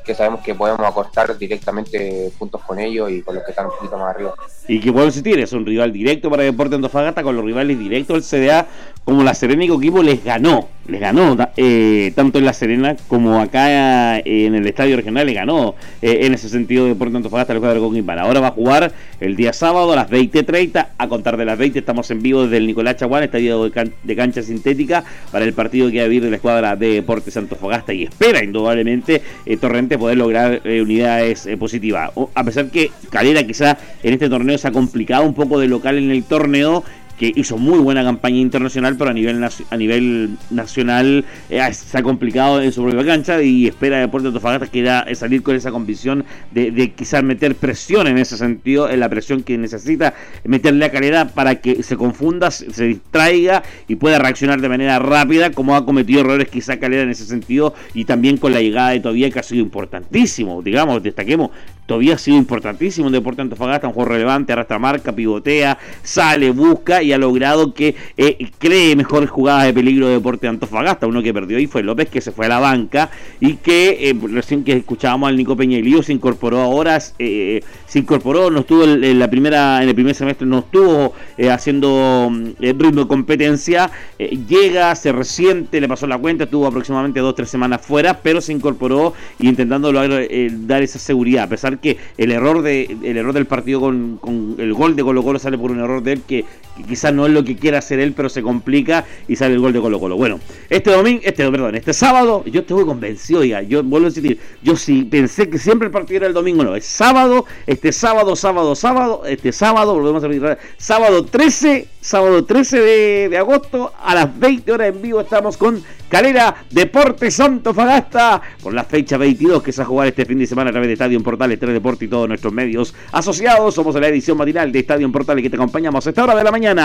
que 0.05 0.15
sabemos 0.15 0.41
que 0.41 0.55
podemos 0.55 0.87
acortar 0.87 1.37
directamente 1.39 2.33
puntos 2.39 2.61
con 2.63 2.79
ellos 2.79 3.11
y 3.11 3.23
con 3.23 3.35
los 3.35 3.45
que 3.45 3.51
están 3.51 3.67
un 3.67 3.73
poquito 3.73 3.97
más 3.97 4.15
arriba. 4.15 4.35
Y 4.69 4.81
que 4.81 4.93
puedo 4.93 5.07
insistir, 5.07 5.39
es 5.39 5.53
un 5.53 5.65
rival 5.65 5.93
directo 5.93 6.31
para 6.31 6.43
Deporte 6.43 6.75
Antofagasta, 6.75 7.23
con 7.23 7.37
los 7.37 7.45
rivales 7.45 7.79
directos 7.79 8.31
del 8.31 8.47
CDA, 8.47 8.67
como 9.05 9.23
la 9.23 9.35
Serena 9.35 9.65
y 9.65 9.69
les 10.03 10.25
ganó, 10.25 10.69
les 10.89 11.01
ganó, 11.01 11.37
eh, 11.57 12.13
tanto 12.15 12.39
en 12.39 12.45
la 12.45 12.53
Serena 12.53 12.97
como 13.09 13.41
acá 13.41 14.19
eh, 14.19 14.47
en 14.47 14.55
el 14.55 14.67
Estadio 14.67 14.97
Regional, 14.97 15.27
les 15.27 15.35
ganó 15.35 15.75
eh, 16.01 16.21
en 16.23 16.35
ese 16.35 16.49
sentido 16.49 16.87
Deporte 16.87 17.17
Antofagasta 17.17 17.53
el 17.53 17.61
juego 17.61 17.75
de 17.75 17.81
Coquimbo. 17.81 18.13
Ahora 18.13 18.41
va 18.41 18.49
a 18.49 18.53
jugar 18.53 18.93
el 19.21 19.37
día 19.37 19.53
sábado 19.53 19.93
a 19.93 19.97
las 19.97 20.11
20.30, 20.11 20.89
a 20.99 21.09
contar 21.09 21.37
de 21.37 21.45
las 21.45 21.59
20 21.59 21.79
estamos 21.79 22.11
en 22.11 22.23
vivo 22.23 22.45
desde 22.45 22.57
el 22.57 22.67
Nicolás 22.67 22.97
Chaguán, 22.97 23.23
estadio 23.23 23.69
de, 23.69 24.17
cancha 24.17 24.43
sintética, 24.43 25.05
para 25.31 25.45
el 25.45 25.53
partido 25.53 25.91
que 25.91 25.99
va 25.99 26.05
a 26.05 26.09
vivir 26.09 26.25
de 26.25 26.31
la 26.31 26.37
escuadra 26.37 26.77
de 26.77 26.95
Deportes 26.95 27.37
Antofagasta 27.37 27.93
y 27.93 28.05
espera 28.05 28.43
indudablemente 28.43 29.23
Torrente 29.61 29.97
poder 29.97 30.19
lograr 30.19 30.61
unidades 30.65 31.49
positivas. 31.59 32.11
A 32.35 32.43
pesar 32.43 32.67
que 32.71 32.91
Calera 33.11 33.45
quizá 33.45 33.79
en 34.03 34.15
este 34.15 34.29
torneo 34.29 34.59
se 34.59 34.67
ha 34.67 34.73
complicado 34.73 35.25
un 35.25 35.35
poco 35.35 35.61
de 35.61 35.69
local 35.69 35.99
en 35.99 36.11
el 36.11 36.25
torneo 36.25 36.83
que 37.23 37.33
hizo 37.37 37.57
muy 37.57 37.79
buena 37.79 38.03
campaña 38.03 38.39
internacional, 38.39 38.97
pero 38.99 39.11
a 39.11 39.15
nivel 39.15 39.45
a 39.45 39.77
nivel 39.77 40.37
nacional 40.51 41.25
eh, 41.51 41.73
se 41.73 41.97
ha 41.97 42.03
complicado 42.03 42.61
en 42.61 42.73
su 42.73 42.83
propia 42.83 43.07
cancha 43.07 43.41
y 43.41 43.69
espera 43.69 44.01
Deportes 44.01 44.25
de 44.25 44.29
Antofagasta 44.31 44.67
que 44.67 44.81
era 44.81 45.07
salir 45.15 45.45
con 45.45 45.55
esa 45.55 45.71
convicción 45.71 46.25
de, 46.51 46.73
de, 46.73 46.91
quizás 46.91 47.23
meter 47.23 47.55
presión 47.55 48.09
en 48.09 48.19
ese 48.19 48.37
sentido, 48.37 48.91
en 48.91 48.99
la 48.99 49.09
presión 49.09 49.45
que 49.45 49.57
necesita 49.57 50.15
meterle 50.43 50.85
a 50.85 50.91
calidad 50.91 51.33
para 51.33 51.61
que 51.61 51.85
se 51.85 51.97
confunda, 51.97 52.51
se, 52.51 52.87
distraiga 52.87 53.63
y 53.87 53.95
pueda 53.95 54.19
reaccionar 54.19 54.61
de 54.61 54.69
manera 54.69 54.99
rápida, 54.99 55.53
como 55.53 55.77
ha 55.77 55.87
cometido 55.87 56.23
errores 56.23 56.49
quizá 56.49 56.81
Calera 56.81 57.05
en 57.05 57.11
ese 57.11 57.25
sentido 57.25 57.73
y 57.95 58.05
también 58.05 58.37
con 58.37 58.53
la 58.53 58.61
llegada 58.61 58.91
de 58.91 58.99
Todavía 58.99 59.31
que 59.31 59.39
ha 59.39 59.45
sido 59.45 59.63
importantísimo, 59.63 60.61
digamos, 60.61 61.03
destaquemos, 61.03 61.51
todavía 61.87 62.15
ha 62.15 62.19
sido 62.19 62.37
importantísimo 62.37 63.09
en 63.09 63.13
Deportes 63.13 63.37
de 63.37 63.43
Antofagasta, 63.43 63.87
un 63.87 63.93
juego 63.93 64.11
relevante, 64.11 64.53
arrastra 64.53 64.79
marca, 64.79 65.13
pivotea, 65.13 65.79
sale, 66.03 66.51
busca 66.51 67.03
y 67.03 67.12
ha 67.15 67.19
logrado 67.19 67.75
que 67.75 67.95
eh, 68.17 68.51
cree 68.59 68.97
mejores 68.97 69.31
jugadas 69.31 69.65
de 69.67 69.73
peligro 69.73 70.09
de 70.09 70.15
Deporte 70.15 70.47
de 70.47 70.51
Antofagasta. 70.51 71.07
Uno 71.07 71.23
que 71.23 71.33
perdió 71.33 71.59
ahí 71.59 71.67
fue 71.67 71.83
López, 71.83 72.09
que 72.09 72.21
se 72.21 72.33
fue 72.33 72.47
a 72.47 72.49
la 72.49 72.59
banca 72.59 73.11
y 73.41 73.55
que 73.55 74.11
eh, 74.11 74.15
recién 74.31 74.65
que 74.65 74.73
escuchábamos 74.73 75.29
al 75.29 75.37
Nico 75.37 75.57
Peña 75.57 75.79
se 76.03 76.13
incorporó 76.13 76.61
ahora, 76.61 76.99
eh, 77.19 77.63
se 77.87 77.99
incorporó, 77.99 78.51
no 78.51 78.61
estuvo 78.61 78.85
en, 78.85 79.19
la 79.19 79.29
primera, 79.29 79.83
en 79.83 79.89
el 79.89 79.95
primer 79.95 80.15
semestre, 80.15 80.47
no 80.47 80.61
estuvo 80.61 81.13
haciendo 81.51 82.31
ritmo 82.59 83.03
de 83.03 83.09
competencia, 83.09 83.91
llega, 84.19 84.95
se 84.95 85.13
resiente, 85.13 85.81
le 85.81 85.89
pasó 85.89 86.07
la 86.07 86.19
cuenta, 86.19 86.45
estuvo 86.45 86.67
aproximadamente 86.67 87.21
dos 87.21 87.35
tres 87.35 87.51
semanas 87.51 87.85
fuera, 87.85 88.21
pero 88.21 88.41
se 88.41 88.53
incorporó 88.53 89.15
y 89.39 89.49
intentando 89.49 89.93
dar 89.93 90.83
esa 90.83 90.99
seguridad, 90.99 91.45
a 91.45 91.49
pesar 91.49 91.79
que 91.79 91.99
el 92.17 92.31
error 92.33 92.63
de 92.63 92.97
el 93.03 93.17
error 93.17 93.33
del 93.33 93.47
partido 93.47 93.81
con, 93.81 94.57
el 94.59 94.73
gol 94.75 94.97
de 94.97 95.03
Colo 95.03 95.23
Colo 95.23 95.39
sale 95.39 95.59
por 95.59 95.71
un 95.71 95.81
error 95.81 96.03
de 96.03 96.13
él 96.13 96.23
que 96.27 96.45
quizás 96.93 97.15
no 97.15 97.25
es 97.25 97.33
lo 97.33 97.43
que 97.43 97.57
quiera 97.57 97.79
hacer 97.79 98.01
él, 98.01 98.13
pero 98.13 98.29
se 98.29 98.43
complica 98.43 99.07
y 99.27 99.35
sale 99.35 99.55
el 99.55 99.61
gol 99.61 99.73
de 99.73 99.81
Colo 99.81 99.99
Colo. 99.99 100.19
Bueno, 100.19 100.41
este 100.69 100.91
domingo, 100.91 101.23
este, 101.25 101.51
perdón, 101.51 101.75
este 101.75 101.95
sábado, 101.95 102.45
yo 102.45 102.61
estoy 102.61 102.85
convencido, 102.85 103.41
oiga, 103.41 103.63
yo 103.63 103.83
vuelvo 103.83 104.09
a 104.09 104.11
decir, 104.11 104.39
yo 104.63 104.77
sí 104.77 105.05
pensé 105.05 105.49
que 105.49 105.57
siempre 105.57 105.87
el 105.87 105.93
partido 105.93 106.19
era 106.19 106.27
el 106.27 106.35
domingo, 106.35 106.63
no, 106.65 106.77
es 106.77 106.85
sábado, 106.85 107.47
este 107.67 107.93
sábado, 107.93 108.37
sábado, 108.37 108.75
sábado, 108.75 109.23
este 109.25 109.53
sábado, 109.53 109.95
volvemos 109.95 110.23
a 110.23 110.29
repetir, 110.29 110.59
sábado 110.77 111.25
13 111.25 111.89
sábado 112.03 112.45
13 112.45 113.29
de, 113.29 113.39
agosto 113.39 113.93
a 114.03 114.13
las 114.17 114.39
20 114.39 114.73
horas 114.73 114.89
en 114.89 115.01
vivo 115.01 115.21
estamos 115.21 115.57
con 115.57 115.81
Calera 116.09 116.57
Deporte 116.69 117.31
Santo 117.31 117.73
Fagasta 117.73 118.43
por 118.61 118.75
la 118.75 118.83
fecha 118.83 119.17
22 119.17 119.63
que 119.63 119.71
se 119.71 119.79
va 119.79 119.85
a 119.85 119.87
jugar 119.87 120.09
este 120.09 120.27
fin 120.27 120.37
de 120.41 120.49
semana 120.49 120.71
a 120.71 120.73
través 120.73 120.89
de 120.89 120.95
Estadio 120.95 121.23
Portales, 121.23 121.61
Deporte 121.61 122.07
y 122.07 122.09
todos 122.09 122.27
nuestros 122.27 122.53
medios 122.53 122.93
asociados. 123.13 123.75
Somos 123.75 123.95
la 123.95 124.09
edición 124.09 124.37
matinal 124.37 124.73
de 124.73 124.81
Estadio 124.81 125.11
Portales 125.13 125.45
que 125.45 125.49
te 125.49 125.55
acompañamos 125.57 126.05
a 126.05 126.11
esta 126.11 126.25
hora 126.25 126.35
de 126.35 126.43
la 126.43 126.51
mañana. 126.51 126.82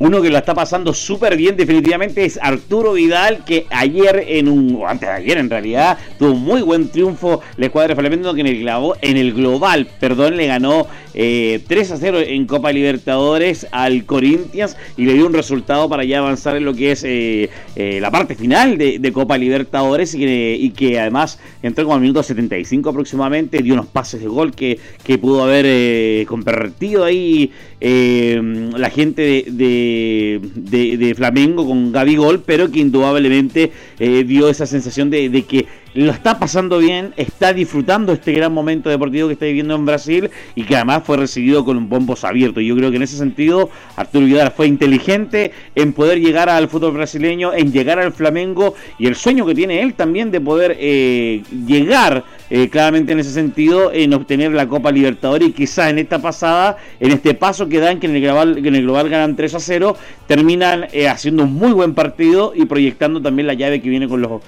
Uno 0.00 0.22
que 0.22 0.30
lo 0.30 0.38
está 0.38 0.54
pasando 0.54 0.94
súper 0.94 1.36
bien 1.36 1.56
definitivamente 1.56 2.24
es 2.24 2.38
Arturo 2.40 2.92
Vidal, 2.92 3.44
que 3.44 3.66
ayer 3.70 4.24
en 4.28 4.48
un, 4.48 4.76
o 4.76 4.86
antes 4.86 5.08
de 5.08 5.14
ayer 5.16 5.38
en 5.38 5.50
realidad, 5.50 5.98
tuvo 6.20 6.32
un 6.32 6.44
muy 6.44 6.62
buen 6.62 6.88
triunfo 6.88 7.40
la 7.56 7.66
escuadra 7.66 7.96
Flamengo 7.96 8.32
que 8.32 8.42
en 8.42 8.46
el, 8.46 8.68
en 9.02 9.16
el 9.16 9.34
global, 9.34 9.88
perdón, 9.98 10.36
le 10.36 10.46
ganó 10.46 10.86
3 11.14 11.14
eh, 11.14 11.60
a 11.92 11.96
0 11.96 12.20
en 12.20 12.46
Copa 12.46 12.70
Libertadores 12.70 13.66
al 13.72 14.04
Corinthians 14.04 14.76
y 14.96 15.04
le 15.04 15.14
dio 15.14 15.26
un 15.26 15.32
resultado 15.32 15.88
para 15.88 16.04
ya 16.04 16.18
avanzar 16.18 16.56
en 16.56 16.64
lo 16.64 16.74
que 16.74 16.92
es 16.92 17.02
eh, 17.02 17.50
eh, 17.74 17.98
la 18.00 18.12
parte 18.12 18.36
final 18.36 18.78
de, 18.78 19.12
Copa 19.12 19.36
Libertadores 19.36 20.14
y 20.14 20.70
que, 20.70 21.00
además 21.00 21.40
entró 21.60 21.84
como 21.84 21.96
al 21.96 22.02
minuto 22.02 22.22
75 22.22 22.90
aproximadamente, 22.90 23.62
dio 23.62 23.74
unos 23.74 23.86
pases 23.86 24.20
de 24.20 24.28
gol 24.28 24.52
que, 24.54 24.78
que 25.02 25.18
pudo 25.18 25.42
haber 25.42 26.24
convertido 26.26 27.04
ahí 27.04 27.50
la 27.80 28.90
gente 28.90 29.44
de, 29.48 30.40
de, 30.54 31.14
Flamengo 31.14 31.66
con 31.66 31.92
Gaby 31.92 32.16
Gol, 32.16 32.42
pero 32.44 32.70
que 32.70 32.80
indudablemente 32.80 33.72
dio 33.98 34.48
esa 34.48 34.66
sensación 34.66 35.10
de 35.10 35.44
que 35.48 35.66
lo 35.94 36.12
está 36.12 36.38
pasando 36.38 36.78
bien, 36.78 37.14
está 37.16 37.52
disfrutando 37.52 38.12
este 38.12 38.32
gran 38.32 38.52
momento 38.52 38.90
deportivo 38.90 39.28
que 39.28 39.34
está 39.34 39.46
viviendo 39.46 39.74
en 39.74 39.86
Brasil 39.86 40.30
y 40.54 40.64
que 40.64 40.76
además 40.76 41.02
fue 41.04 41.16
recibido 41.16 41.64
con 41.64 41.76
un 41.76 41.88
bombos 41.88 42.24
abierto. 42.24 42.60
Yo 42.60 42.76
creo 42.76 42.90
que 42.90 42.96
en 42.96 43.02
ese 43.02 43.16
sentido 43.16 43.70
Arturo 43.96 44.26
Vidal 44.26 44.52
fue 44.52 44.66
inteligente 44.66 45.52
en 45.74 45.92
poder 45.92 46.20
llegar 46.20 46.48
al 46.48 46.68
fútbol 46.68 46.92
brasileño, 46.92 47.52
en 47.54 47.72
llegar 47.72 47.98
al 47.98 48.12
Flamengo 48.12 48.74
y 48.98 49.06
el 49.06 49.16
sueño 49.16 49.46
que 49.46 49.54
tiene 49.54 49.82
él 49.82 49.94
también 49.94 50.30
de 50.30 50.40
poder 50.40 50.76
eh, 50.78 51.42
llegar 51.66 52.24
eh, 52.50 52.68
claramente 52.70 53.12
en 53.12 53.20
ese 53.20 53.32
sentido 53.32 53.92
en 53.92 54.14
obtener 54.14 54.52
la 54.52 54.66
Copa 54.66 54.90
Libertadores 54.90 55.48
y 55.48 55.52
quizás 55.52 55.90
en 55.90 55.98
esta 55.98 56.18
pasada, 56.20 56.76
en 56.98 57.12
este 57.12 57.34
paso 57.34 57.68
que 57.68 57.78
dan 57.78 58.00
que 58.00 58.06
en 58.06 58.16
el 58.16 58.22
global, 58.22 58.58
en 58.58 58.74
el 58.74 58.82
global 58.82 59.08
ganan 59.08 59.36
3 59.36 59.54
a 59.54 59.60
0, 59.60 59.96
terminan 60.28 60.86
eh, 60.92 61.08
haciendo 61.08 61.42
un 61.42 61.54
muy 61.54 61.72
buen 61.72 61.94
partido 61.94 62.52
y 62.54 62.66
proyectando 62.66 63.20
también 63.20 63.48
la 63.48 63.54
llave 63.54 63.82
que 63.82 63.88
viene 63.88 64.06
con 64.06 64.22
los, 64.22 64.40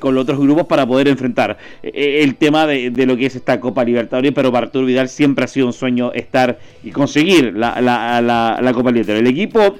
con 0.00 0.14
los 0.16 0.22
otros 0.22 0.40
grupos 0.40 0.66
para 0.66 0.84
poder 0.84 1.06
enfrentar 1.06 1.56
el 1.82 2.34
tema 2.34 2.66
de, 2.66 2.90
lo 3.06 3.16
que 3.16 3.26
es 3.26 3.36
esta 3.36 3.60
Copa 3.60 3.84
Libertadores, 3.84 4.32
pero 4.34 4.50
para 4.50 4.66
Arturo 4.66 4.86
Vidal 4.86 5.08
siempre 5.08 5.44
ha 5.44 5.48
sido 5.48 5.66
un 5.68 5.72
sueño 5.72 6.12
estar 6.12 6.58
y 6.82 6.90
conseguir 6.90 7.54
la, 7.54 7.80
la, 7.80 8.20
la 8.60 8.72
Copa 8.72 8.90
Libertadores. 8.90 9.28
El 9.28 9.32
equipo 9.32 9.76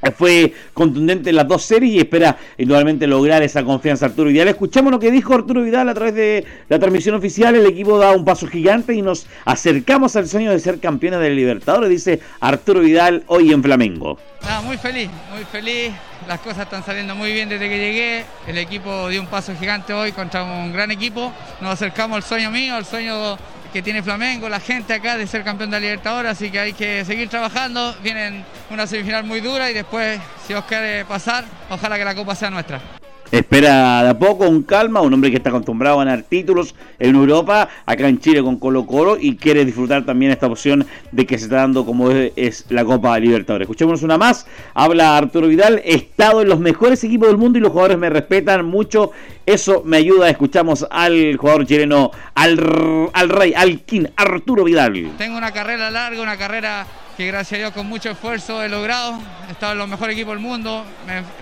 fue 0.16 0.52
contundente 0.74 1.30
en 1.30 1.36
las 1.36 1.48
dos 1.48 1.64
series 1.64 1.92
y 1.92 1.98
espera 1.98 2.36
indudablemente 2.56 3.06
lograr 3.06 3.42
esa 3.42 3.64
confianza 3.64 4.06
Arturo 4.06 4.30
Vidal. 4.30 4.48
Escuchamos 4.48 4.92
lo 4.92 4.98
que 4.98 5.10
dijo 5.10 5.34
Arturo 5.34 5.62
Vidal 5.62 5.88
a 5.88 5.94
través 5.94 6.14
de 6.14 6.44
la 6.68 6.78
transmisión 6.78 7.14
oficial. 7.14 7.54
El 7.54 7.66
equipo 7.66 7.98
da 7.98 8.12
un 8.12 8.24
paso 8.24 8.46
gigante 8.46 8.94
y 8.94 9.02
nos 9.02 9.26
acercamos 9.44 10.16
al 10.16 10.28
sueño 10.28 10.50
de 10.50 10.58
ser 10.58 10.80
campeones 10.80 11.20
del 11.20 11.36
Libertadores, 11.36 11.90
dice 11.90 12.20
Arturo 12.40 12.80
Vidal 12.80 13.24
hoy 13.26 13.52
en 13.52 13.62
Flamengo. 13.62 14.18
muy 14.64 14.76
feliz, 14.76 15.08
muy 15.32 15.44
feliz. 15.44 15.92
Las 16.26 16.40
cosas 16.40 16.64
están 16.64 16.84
saliendo 16.84 17.14
muy 17.14 17.32
bien 17.32 17.48
desde 17.48 17.68
que 17.68 17.78
llegué. 17.78 18.24
El 18.46 18.58
equipo 18.58 19.08
dio 19.08 19.20
un 19.20 19.28
paso 19.28 19.54
gigante 19.58 19.94
hoy 19.94 20.12
contra 20.12 20.42
un 20.42 20.72
gran 20.72 20.90
equipo. 20.90 21.32
Nos 21.60 21.72
acercamos 21.72 22.16
al 22.16 22.22
sueño 22.22 22.50
mío, 22.50 22.74
al 22.74 22.84
sueño 22.84 23.38
que 23.72 23.82
tiene 23.82 24.02
Flamengo, 24.02 24.48
la 24.48 24.60
gente 24.60 24.94
acá 24.94 25.16
de 25.16 25.26
ser 25.26 25.44
campeón 25.44 25.70
de 25.70 25.76
la 25.76 25.80
Libertadores, 25.80 26.32
así 26.32 26.50
que 26.50 26.58
hay 26.58 26.72
que 26.72 27.04
seguir 27.04 27.28
trabajando. 27.28 27.94
Vienen 28.02 28.44
una 28.70 28.86
semifinal 28.86 29.24
muy 29.24 29.40
dura 29.40 29.70
y 29.70 29.74
después, 29.74 30.20
si 30.46 30.54
os 30.54 30.64
quiere 30.64 31.04
pasar, 31.04 31.44
ojalá 31.70 31.98
que 31.98 32.04
la 32.04 32.14
copa 32.14 32.34
sea 32.34 32.50
nuestra. 32.50 32.97
Espera 33.30 34.02
de 34.04 34.08
a 34.08 34.18
poco, 34.18 34.46
con 34.46 34.62
calma, 34.62 35.02
un 35.02 35.12
hombre 35.12 35.30
que 35.30 35.36
está 35.36 35.50
acostumbrado 35.50 36.00
a 36.00 36.04
ganar 36.04 36.22
títulos 36.22 36.74
en 36.98 37.14
Europa, 37.14 37.68
acá 37.84 38.08
en 38.08 38.18
Chile 38.20 38.42
con 38.42 38.58
Colo 38.58 38.86
Colo 38.86 39.18
y 39.20 39.36
quiere 39.36 39.66
disfrutar 39.66 40.06
también 40.06 40.32
esta 40.32 40.46
opción 40.46 40.86
de 41.12 41.26
que 41.26 41.36
se 41.36 41.44
está 41.44 41.56
dando 41.56 41.84
como 41.84 42.10
es, 42.10 42.64
la 42.70 42.86
Copa 42.86 43.18
Libertadores. 43.18 43.66
Escuchémonos 43.66 44.02
una 44.02 44.16
más, 44.16 44.46
habla 44.72 45.18
Arturo 45.18 45.46
Vidal, 45.46 45.82
he 45.84 45.94
estado 45.94 46.40
en 46.40 46.48
los 46.48 46.58
mejores 46.58 47.04
equipos 47.04 47.28
del 47.28 47.36
mundo 47.36 47.58
y 47.58 47.60
los 47.60 47.70
jugadores 47.70 47.98
me 47.98 48.08
respetan 48.08 48.64
mucho, 48.64 49.10
eso 49.44 49.82
me 49.84 49.98
ayuda, 49.98 50.30
escuchamos 50.30 50.86
al 50.90 51.36
jugador 51.36 51.66
chileno, 51.66 52.10
al, 52.34 53.10
al 53.12 53.28
rey, 53.28 53.52
al 53.54 53.80
king, 53.80 54.06
Arturo 54.16 54.64
Vidal. 54.64 55.10
Tengo 55.18 55.36
una 55.36 55.52
carrera 55.52 55.90
larga, 55.90 56.22
una 56.22 56.38
carrera 56.38 56.86
que 57.18 57.26
gracias 57.26 57.54
a 57.54 57.58
Dios 57.58 57.72
con 57.72 57.88
mucho 57.88 58.10
esfuerzo 58.10 58.62
he 58.62 58.68
logrado. 58.68 59.18
He 59.48 59.50
estado 59.50 59.72
en 59.72 59.78
los 59.78 59.88
mejores 59.88 60.14
equipos 60.14 60.34
del 60.34 60.40
mundo, 60.40 60.84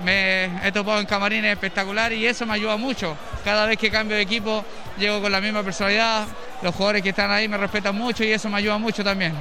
he 0.07 0.73
topado 0.73 1.01
en 1.01 1.07
camarines 1.07 1.53
espectaculares 1.53 2.19
y 2.19 2.27
eso 2.27 2.47
me 2.47 2.55
ayuda 2.55 2.79
mucho. 2.79 3.15
Cada 3.45 3.67
vez 3.67 3.77
que 3.77 3.91
cambio 3.91 4.17
de 4.17 4.23
equipo 4.23 4.65
llego 4.99 5.21
con 5.21 5.31
la 5.31 5.39
misma 5.39 5.63
personalidad, 5.63 6.27
los 6.63 6.75
jugadores 6.75 7.03
que 7.03 7.11
están 7.11 7.31
ahí 7.31 7.47
me 7.47 7.59
respetan 7.59 7.95
mucho 7.95 8.25
y 8.25 8.33
eso 8.33 8.49
me 8.49 8.57
ayuda 8.57 8.79
mucho 8.79 9.05
también. 9.05 9.35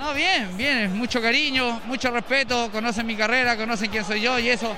No, 0.00 0.12
bien, 0.12 0.56
bien, 0.56 0.98
mucho 0.98 1.22
cariño, 1.22 1.80
mucho 1.86 2.10
respeto, 2.10 2.68
conocen 2.72 3.06
mi 3.06 3.14
carrera, 3.14 3.56
conocen 3.56 3.88
quién 3.88 4.04
soy 4.04 4.20
yo 4.20 4.40
y 4.40 4.48
eso, 4.48 4.74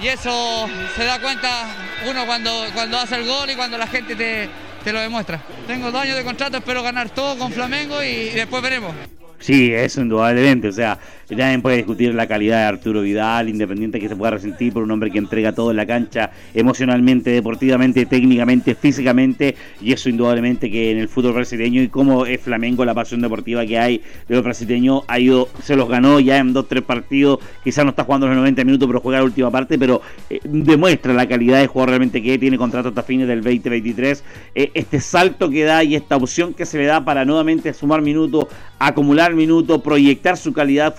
y 0.00 0.06
eso 0.06 0.68
se 0.94 1.04
da 1.04 1.18
cuenta 1.20 1.74
uno 2.08 2.24
cuando, 2.24 2.66
cuando 2.72 2.98
hace 3.00 3.16
el 3.16 3.26
gol 3.26 3.50
y 3.50 3.56
cuando 3.56 3.76
la 3.76 3.88
gente 3.88 4.14
te, 4.14 4.48
te 4.84 4.92
lo 4.92 5.00
demuestra. 5.00 5.40
Tengo 5.66 5.90
dos 5.90 6.02
años 6.02 6.16
de 6.16 6.22
contrato, 6.22 6.58
espero 6.58 6.84
ganar 6.84 7.10
todo 7.10 7.36
con 7.36 7.50
Flamengo 7.50 8.00
y 8.00 8.30
después 8.30 8.62
veremos. 8.62 8.94
Sí, 9.42 9.72
eso 9.74 10.00
indudablemente. 10.00 10.68
O 10.68 10.72
sea, 10.72 10.98
nadie 11.36 11.58
puede 11.58 11.76
discutir 11.76 12.14
la 12.14 12.26
calidad 12.26 12.58
de 12.58 12.64
Arturo 12.64 13.02
Vidal, 13.02 13.48
independiente 13.48 14.00
que 14.00 14.08
se 14.08 14.16
pueda 14.16 14.32
resentir 14.32 14.72
por 14.72 14.82
un 14.82 14.90
hombre 14.90 15.10
que 15.10 15.18
entrega 15.18 15.52
todo 15.52 15.70
en 15.70 15.76
la 15.76 15.86
cancha, 15.86 16.30
emocionalmente, 16.54 17.30
deportivamente, 17.30 18.06
técnicamente, 18.06 18.74
físicamente. 18.74 19.54
Y 19.80 19.92
eso 19.92 20.08
indudablemente 20.08 20.70
que 20.70 20.90
en 20.90 20.98
el 20.98 21.08
fútbol 21.08 21.34
brasileño 21.34 21.82
y 21.82 21.88
como 21.88 22.26
es 22.26 22.40
Flamengo, 22.40 22.84
la 22.84 22.94
pasión 22.94 23.20
deportiva 23.20 23.64
que 23.66 23.78
hay 23.78 24.02
de 24.28 24.34
los 24.34 24.44
brasileños, 24.44 25.02
ha 25.08 25.18
ido, 25.18 25.48
se 25.62 25.76
los 25.76 25.88
ganó 25.88 26.20
ya 26.20 26.38
en 26.38 26.52
dos, 26.52 26.68
tres 26.68 26.82
partidos. 26.82 27.38
Quizás 27.62 27.84
no 27.84 27.90
está 27.90 28.04
jugando 28.04 28.26
los 28.26 28.36
90 28.36 28.64
minutos, 28.64 28.86
pero 28.86 29.00
juega 29.00 29.18
la 29.18 29.24
última 29.24 29.50
parte, 29.50 29.78
pero 29.78 30.02
eh, 30.28 30.40
demuestra 30.44 31.12
la 31.12 31.26
calidad 31.26 31.60
de 31.60 31.66
jugador 31.66 31.90
realmente 31.90 32.22
que 32.22 32.38
tiene 32.38 32.58
contrato 32.58 32.88
hasta 32.88 33.02
fines 33.02 33.28
del 33.28 33.42
2023. 33.42 34.24
Eh, 34.54 34.70
este 34.74 35.00
salto 35.00 35.48
que 35.50 35.64
da 35.64 35.84
y 35.84 35.94
esta 35.94 36.16
opción 36.16 36.54
que 36.54 36.66
se 36.66 36.78
le 36.78 36.86
da 36.86 37.04
para 37.04 37.24
nuevamente 37.24 37.72
sumar 37.72 38.02
minutos, 38.02 38.46
acumular 38.78 39.34
minuto, 39.34 39.82
proyectar 39.82 40.36
su 40.36 40.52
calidad 40.52 40.72
eh, 40.88 40.96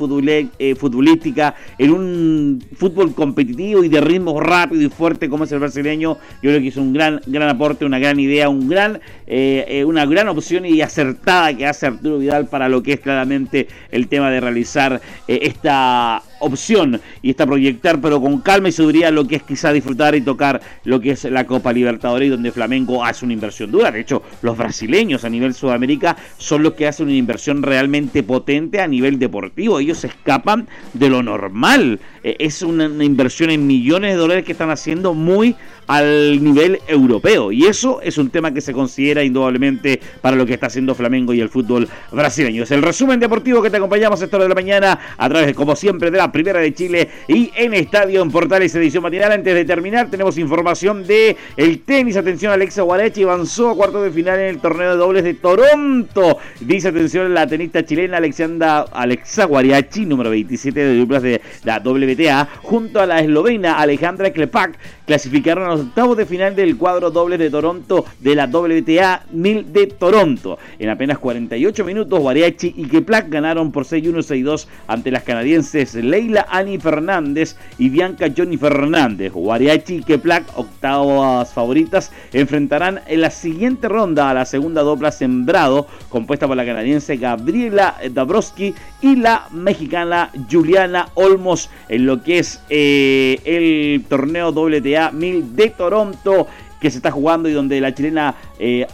futbolística 0.77 1.55
en 1.77 1.91
un 1.91 2.63
fútbol 2.75 3.13
competitivo 3.13 3.83
y 3.83 3.89
de 3.89 4.01
ritmo 4.01 4.39
rápido 4.39 4.81
y 4.81 4.89
fuerte 4.89 5.29
como 5.29 5.43
es 5.43 5.51
el 5.51 5.59
brasileño, 5.59 6.17
yo 6.41 6.49
creo 6.49 6.59
que 6.59 6.67
es 6.67 6.77
un 6.77 6.93
gran, 6.93 7.21
gran 7.25 7.49
aporte, 7.49 7.85
una 7.85 7.99
gran 7.99 8.19
idea, 8.19 8.49
un 8.49 8.67
gran, 8.67 8.99
eh, 9.27 9.65
eh, 9.67 9.85
una 9.85 10.05
gran 10.05 10.27
opción 10.29 10.65
y 10.65 10.81
acertada 10.81 11.55
que 11.55 11.65
hace 11.65 11.87
Arturo 11.87 12.17
Vidal 12.17 12.47
para 12.47 12.69
lo 12.69 12.83
que 12.83 12.93
es 12.93 12.99
claramente 12.99 13.67
el 13.91 14.07
tema 14.07 14.29
de 14.29 14.39
realizar 14.39 15.01
esta 15.27 16.21
opción 16.43 17.01
y 17.21 17.31
está 17.31 17.45
proyectar, 17.45 17.99
pero 18.01 18.21
con 18.21 18.41
calma 18.41 18.69
y 18.69 18.71
seguridad 18.71 19.11
lo 19.11 19.27
que 19.27 19.37
es 19.37 19.43
quizá 19.43 19.71
disfrutar 19.71 20.15
y 20.15 20.21
tocar 20.21 20.61
lo 20.83 20.99
que 20.99 21.11
es 21.11 21.23
la 21.25 21.45
Copa 21.45 21.73
Libertadores, 21.73 22.29
donde 22.29 22.51
Flamengo 22.51 23.03
hace 23.03 23.25
una 23.25 23.33
inversión 23.33 23.71
dura. 23.71 23.91
De 23.91 24.01
hecho, 24.01 24.21
los 24.41 24.57
brasileños 24.57 25.25
a 25.25 25.29
nivel 25.29 25.53
Sudamérica 25.53 26.17
son 26.37 26.63
los 26.63 26.73
que 26.73 26.87
hacen 26.87 27.07
una 27.07 27.15
inversión 27.15 27.63
realmente 27.63 28.23
potente 28.23 28.79
a 28.81 28.87
nivel 28.87 29.19
deportivo. 29.19 29.79
Ellos 29.79 30.03
escapan 30.03 30.67
de 30.93 31.09
lo 31.09 31.23
normal. 31.23 31.99
Eh, 32.23 32.37
es 32.39 32.61
una, 32.61 32.85
inversión 33.03 33.49
en 33.49 33.67
millones 33.67 34.13
de 34.13 34.17
dólares 34.17 34.45
que 34.45 34.53
están 34.53 34.69
haciendo 34.69 35.13
muy 35.13 35.55
al 35.87 36.43
nivel 36.43 36.79
europeo. 36.87 37.51
Y 37.51 37.65
eso 37.65 38.01
es 38.01 38.17
un 38.17 38.29
tema 38.29 38.53
que 38.53 38.61
se 38.61 38.73
considera 38.73 39.23
indudablemente 39.23 39.99
para 40.21 40.35
lo 40.35 40.45
que 40.45 40.53
está 40.53 40.67
haciendo 40.67 40.95
Flamengo 40.95 41.33
y 41.33 41.41
el 41.41 41.49
fútbol 41.49 41.87
brasileño. 42.11 42.63
Es 42.63 42.71
el 42.71 42.81
resumen 42.81 43.19
deportivo 43.19 43.61
que 43.61 43.69
te 43.69 43.77
acompañamos 43.77 44.21
esta 44.21 44.37
hora 44.37 44.45
de 44.45 44.49
la 44.49 44.55
mañana 44.55 44.99
a 45.17 45.29
través, 45.29 45.53
como 45.53 45.75
siempre, 45.75 46.11
de 46.11 46.17
la 46.17 46.31
Primera 46.33 46.59
de 46.59 46.73
Chile 46.73 47.07
y 47.27 47.51
en 47.55 47.75
Estadio 47.75 48.23
en 48.23 48.31
Portales 48.31 48.73
Edición 48.73 49.03
Matinal. 49.03 49.31
Antes 49.31 49.53
de 49.53 49.65
terminar, 49.65 50.09
tenemos 50.09 50.37
información 50.39 51.05
de 51.05 51.37
el 51.55 51.81
tenis. 51.83 52.17
Atención, 52.17 52.51
Alexa 52.51 52.81
Guarachi 52.81 53.21
avanzó 53.23 53.69
a 53.69 53.75
cuarto 53.75 54.01
de 54.01 54.09
final 54.09 54.39
en 54.39 54.47
el 54.47 54.59
torneo 54.59 54.91
de 54.91 54.97
dobles 54.97 55.23
de 55.23 55.35
Toronto. 55.35 56.39
Dice 56.59 56.87
atención 56.87 57.33
la 57.35 57.45
tenista 57.45 57.85
chilena 57.85 58.17
Alexandra 58.17 58.81
Alexa 58.91 59.45
Guarachi, 59.45 60.07
número 60.07 60.31
27 60.31 60.79
de 60.79 60.97
duplas 60.97 61.21
de 61.21 61.39
la 61.63 61.77
WTA, 61.77 62.49
junto 62.63 62.99
a 62.99 63.05
la 63.05 63.19
eslovena 63.19 63.77
Alejandra 63.77 64.31
Klepak 64.33 64.79
clasificaron 65.05 65.65
a 65.65 65.69
los 65.69 65.81
octavos 65.81 66.17
de 66.17 66.25
final 66.25 66.55
del 66.55 66.77
cuadro 66.77 67.11
doble 67.11 67.37
de 67.37 67.49
Toronto 67.49 68.05
de 68.19 68.35
la 68.35 68.45
WTA 68.45 69.25
1000 69.31 69.73
de 69.73 69.87
Toronto. 69.87 70.57
En 70.79 70.89
apenas 70.89 71.17
48 71.17 71.83
minutos, 71.85 72.19
Guariachi 72.19 72.73
y 72.77 72.85
Keplak 72.85 73.29
ganaron 73.29 73.71
por 73.71 73.85
6-1, 73.85 74.17
6-2 74.19 74.67
ante 74.87 75.11
las 75.11 75.23
canadienses 75.23 75.95
Leila 75.95 76.47
Ani 76.49 76.77
Fernández 76.77 77.55
y 77.77 77.89
Bianca 77.89 78.27
Johnny 78.35 78.57
Fernández. 78.57 79.33
Guariachi 79.33 79.95
y 79.95 80.03
Keplak, 80.03 80.57
octavas 80.57 81.53
favoritas, 81.53 82.11
enfrentarán 82.31 83.01
en 83.07 83.21
la 83.21 83.29
siguiente 83.29 83.89
ronda 83.89 84.29
a 84.29 84.33
la 84.33 84.45
segunda 84.45 84.81
dupla 84.81 85.11
sembrado, 85.11 85.87
compuesta 86.09 86.47
por 86.47 86.57
la 86.57 86.65
canadiense 86.65 87.17
Gabriela 87.17 87.95
Dabrowski 88.11 88.73
y 89.01 89.15
la 89.15 89.47
mexicana 89.51 90.31
Juliana 90.49 91.09
Olmos 91.15 91.69
en 91.89 92.05
lo 92.05 92.23
que 92.23 92.39
es 92.39 92.61
eh, 92.69 93.39
el 93.45 94.03
torneo 94.07 94.49
WTA 94.49 94.92
1000 95.11 95.55
de 95.55 95.69
Toronto 95.69 96.47
que 96.79 96.91
se 96.91 96.97
está 96.97 97.11
jugando 97.11 97.47
y 97.47 97.53
donde 97.53 97.79
la 97.79 97.93
chilena 97.93 98.35
eh, 98.59 98.85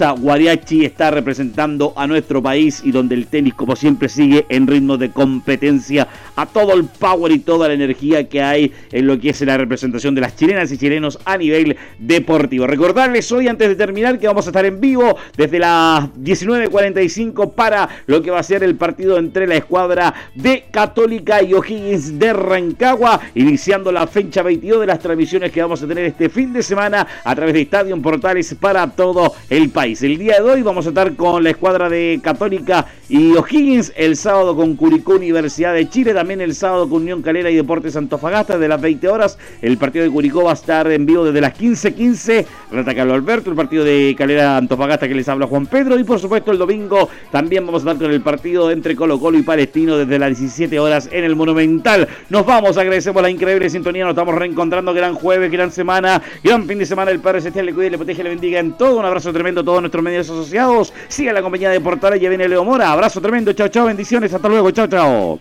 Guariachi 0.00 0.84
está 0.84 1.10
representando 1.10 1.92
a 1.96 2.06
nuestro 2.06 2.40
país 2.40 2.82
y 2.84 2.92
donde 2.92 3.16
el 3.16 3.26
tenis 3.26 3.54
como 3.54 3.74
siempre 3.74 4.08
sigue 4.08 4.46
en 4.48 4.66
ritmo 4.66 4.96
de 4.96 5.10
competencia 5.10 6.06
a 6.36 6.46
todo 6.46 6.74
el 6.74 6.84
power 6.84 7.32
y 7.32 7.40
toda 7.40 7.66
la 7.66 7.74
energía 7.74 8.28
que 8.28 8.40
hay 8.40 8.72
en 8.92 9.06
lo 9.06 9.18
que 9.18 9.30
es 9.30 9.40
la 9.40 9.58
representación 9.58 10.14
de 10.14 10.20
las 10.20 10.36
chilenas 10.36 10.70
y 10.70 10.78
chilenos 10.78 11.18
a 11.24 11.36
nivel 11.36 11.76
deportivo. 11.98 12.66
Recordarles 12.66 13.30
hoy 13.32 13.48
antes 13.48 13.68
de 13.68 13.74
terminar 13.74 14.18
que 14.18 14.28
vamos 14.28 14.46
a 14.46 14.50
estar 14.50 14.64
en 14.64 14.80
vivo 14.80 15.16
desde 15.36 15.58
las 15.58 16.04
19.45 16.14 17.54
para 17.54 17.88
lo 18.06 18.22
que 18.22 18.30
va 18.30 18.38
a 18.38 18.44
ser 18.44 18.62
el 18.62 18.76
partido 18.76 19.18
entre 19.18 19.46
la 19.46 19.56
escuadra 19.56 20.14
de 20.34 20.64
Católica 20.70 21.42
y 21.42 21.54
O'Higgins 21.54 22.18
de 22.18 22.32
Rancagua, 22.32 23.20
iniciando 23.34 23.90
la 23.90 24.06
fecha 24.06 24.42
22 24.42 24.80
de 24.80 24.86
las 24.86 25.00
transmisiones 25.00 25.50
que 25.50 25.60
vamos 25.60 25.82
a 25.82 25.88
tener 25.88 26.04
este 26.04 26.28
fin 26.28 26.52
de 26.52 26.62
semana 26.62 27.06
a 27.24 27.34
través 27.34 27.54
de 27.54 27.62
Estadio 27.62 28.00
Portales 28.00 28.54
para 28.60 28.86
todo 28.88 29.34
el 29.50 29.70
país. 29.70 29.87
El 29.88 30.18
día 30.18 30.34
de 30.34 30.42
hoy 30.42 30.60
vamos 30.60 30.84
a 30.84 30.90
estar 30.90 31.16
con 31.16 31.42
la 31.42 31.48
escuadra 31.48 31.88
de 31.88 32.20
Católica 32.22 32.84
y 33.08 33.32
O'Higgins, 33.32 33.90
el 33.96 34.16
sábado 34.16 34.54
con 34.54 34.76
Curicó 34.76 35.14
Universidad 35.14 35.72
de 35.72 35.88
Chile, 35.88 36.12
también 36.12 36.42
el 36.42 36.54
sábado 36.54 36.90
con 36.90 37.00
Unión 37.00 37.22
Calera 37.22 37.50
y 37.50 37.56
Deportes 37.56 37.96
Antofagasta 37.96 38.58
de 38.58 38.68
las 38.68 38.78
20 38.82 39.08
horas. 39.08 39.38
El 39.62 39.78
partido 39.78 40.04
de 40.04 40.10
Curicó 40.10 40.44
va 40.44 40.50
a 40.50 40.54
estar 40.54 40.92
en 40.92 41.06
vivo 41.06 41.24
desde 41.24 41.40
las 41.40 41.54
15:15. 41.54 42.44
Rata 42.70 42.94
Carlos 42.94 43.14
Alberto, 43.14 43.48
el 43.48 43.56
partido 43.56 43.82
de 43.82 44.14
Calera 44.16 44.58
Antofagasta 44.58 45.08
que 45.08 45.14
les 45.14 45.26
habla 45.26 45.46
Juan 45.46 45.64
Pedro 45.64 45.98
y 45.98 46.04
por 46.04 46.20
supuesto 46.20 46.52
el 46.52 46.58
domingo 46.58 47.08
también 47.32 47.64
vamos 47.64 47.86
a 47.86 47.90
estar 47.90 48.04
con 48.04 48.12
el 48.12 48.20
partido 48.20 48.70
entre 48.70 48.94
Colo 48.94 49.18
Colo 49.18 49.38
y 49.38 49.42
Palestino 49.42 49.96
desde 49.96 50.18
las 50.18 50.38
17 50.38 50.78
horas 50.78 51.08
en 51.10 51.24
el 51.24 51.34
Monumental. 51.34 52.06
Nos 52.28 52.44
vamos, 52.44 52.76
agradecemos 52.76 53.22
la 53.22 53.30
increíble 53.30 53.70
sintonía, 53.70 54.04
nos 54.04 54.12
estamos 54.12 54.34
reencontrando, 54.34 54.92
gran 54.92 55.14
jueves, 55.14 55.50
gran 55.50 55.72
semana, 55.72 56.20
gran 56.44 56.66
fin 56.66 56.78
de 56.78 56.84
semana 56.84 57.10
el 57.10 57.20
Padre 57.20 57.40
Celestial 57.40 57.64
le 57.64 57.72
cuide, 57.72 57.90
le 57.90 57.96
protege, 57.96 58.22
le 58.22 58.28
bendiga 58.28 58.60
en 58.60 58.72
todo. 58.72 58.98
Un 58.98 59.06
abrazo 59.06 59.32
tremendo 59.32 59.62
a 59.62 59.64
todos 59.64 59.77
nuestros 59.80 60.02
medios 60.02 60.28
asociados. 60.28 60.92
Siga 61.08 61.32
la 61.32 61.42
compañía 61.42 61.70
de 61.70 61.80
Portales, 61.80 62.20
ya 62.20 62.28
viene 62.28 62.48
Leo 62.48 62.64
Mora. 62.64 62.92
Abrazo 62.92 63.20
tremendo, 63.20 63.52
chao, 63.52 63.68
chao, 63.68 63.86
bendiciones, 63.86 64.32
hasta 64.32 64.48
luego, 64.48 64.70
chao, 64.70 64.86
chao. 64.86 65.40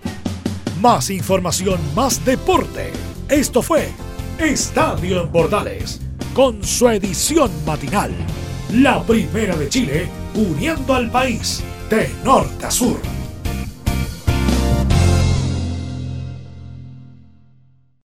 Más 0.81 1.09
información, 1.09 1.79
más 1.95 2.23
deporte. 2.23 2.91
Esto 3.29 3.61
fue 3.61 3.89
Estadio 4.39 5.23
en 5.23 5.29
Portales, 5.29 5.99
con 6.33 6.63
su 6.63 6.87
edición 6.89 7.49
matinal. 7.65 8.11
La 8.73 9.01
primera 9.03 9.55
de 9.55 9.69
Chile, 9.69 10.07
uniendo 10.35 10.93
al 10.93 11.09
país 11.09 11.63
de 11.89 12.09
norte 12.23 12.65
a 12.65 12.71
sur. 12.71 13.16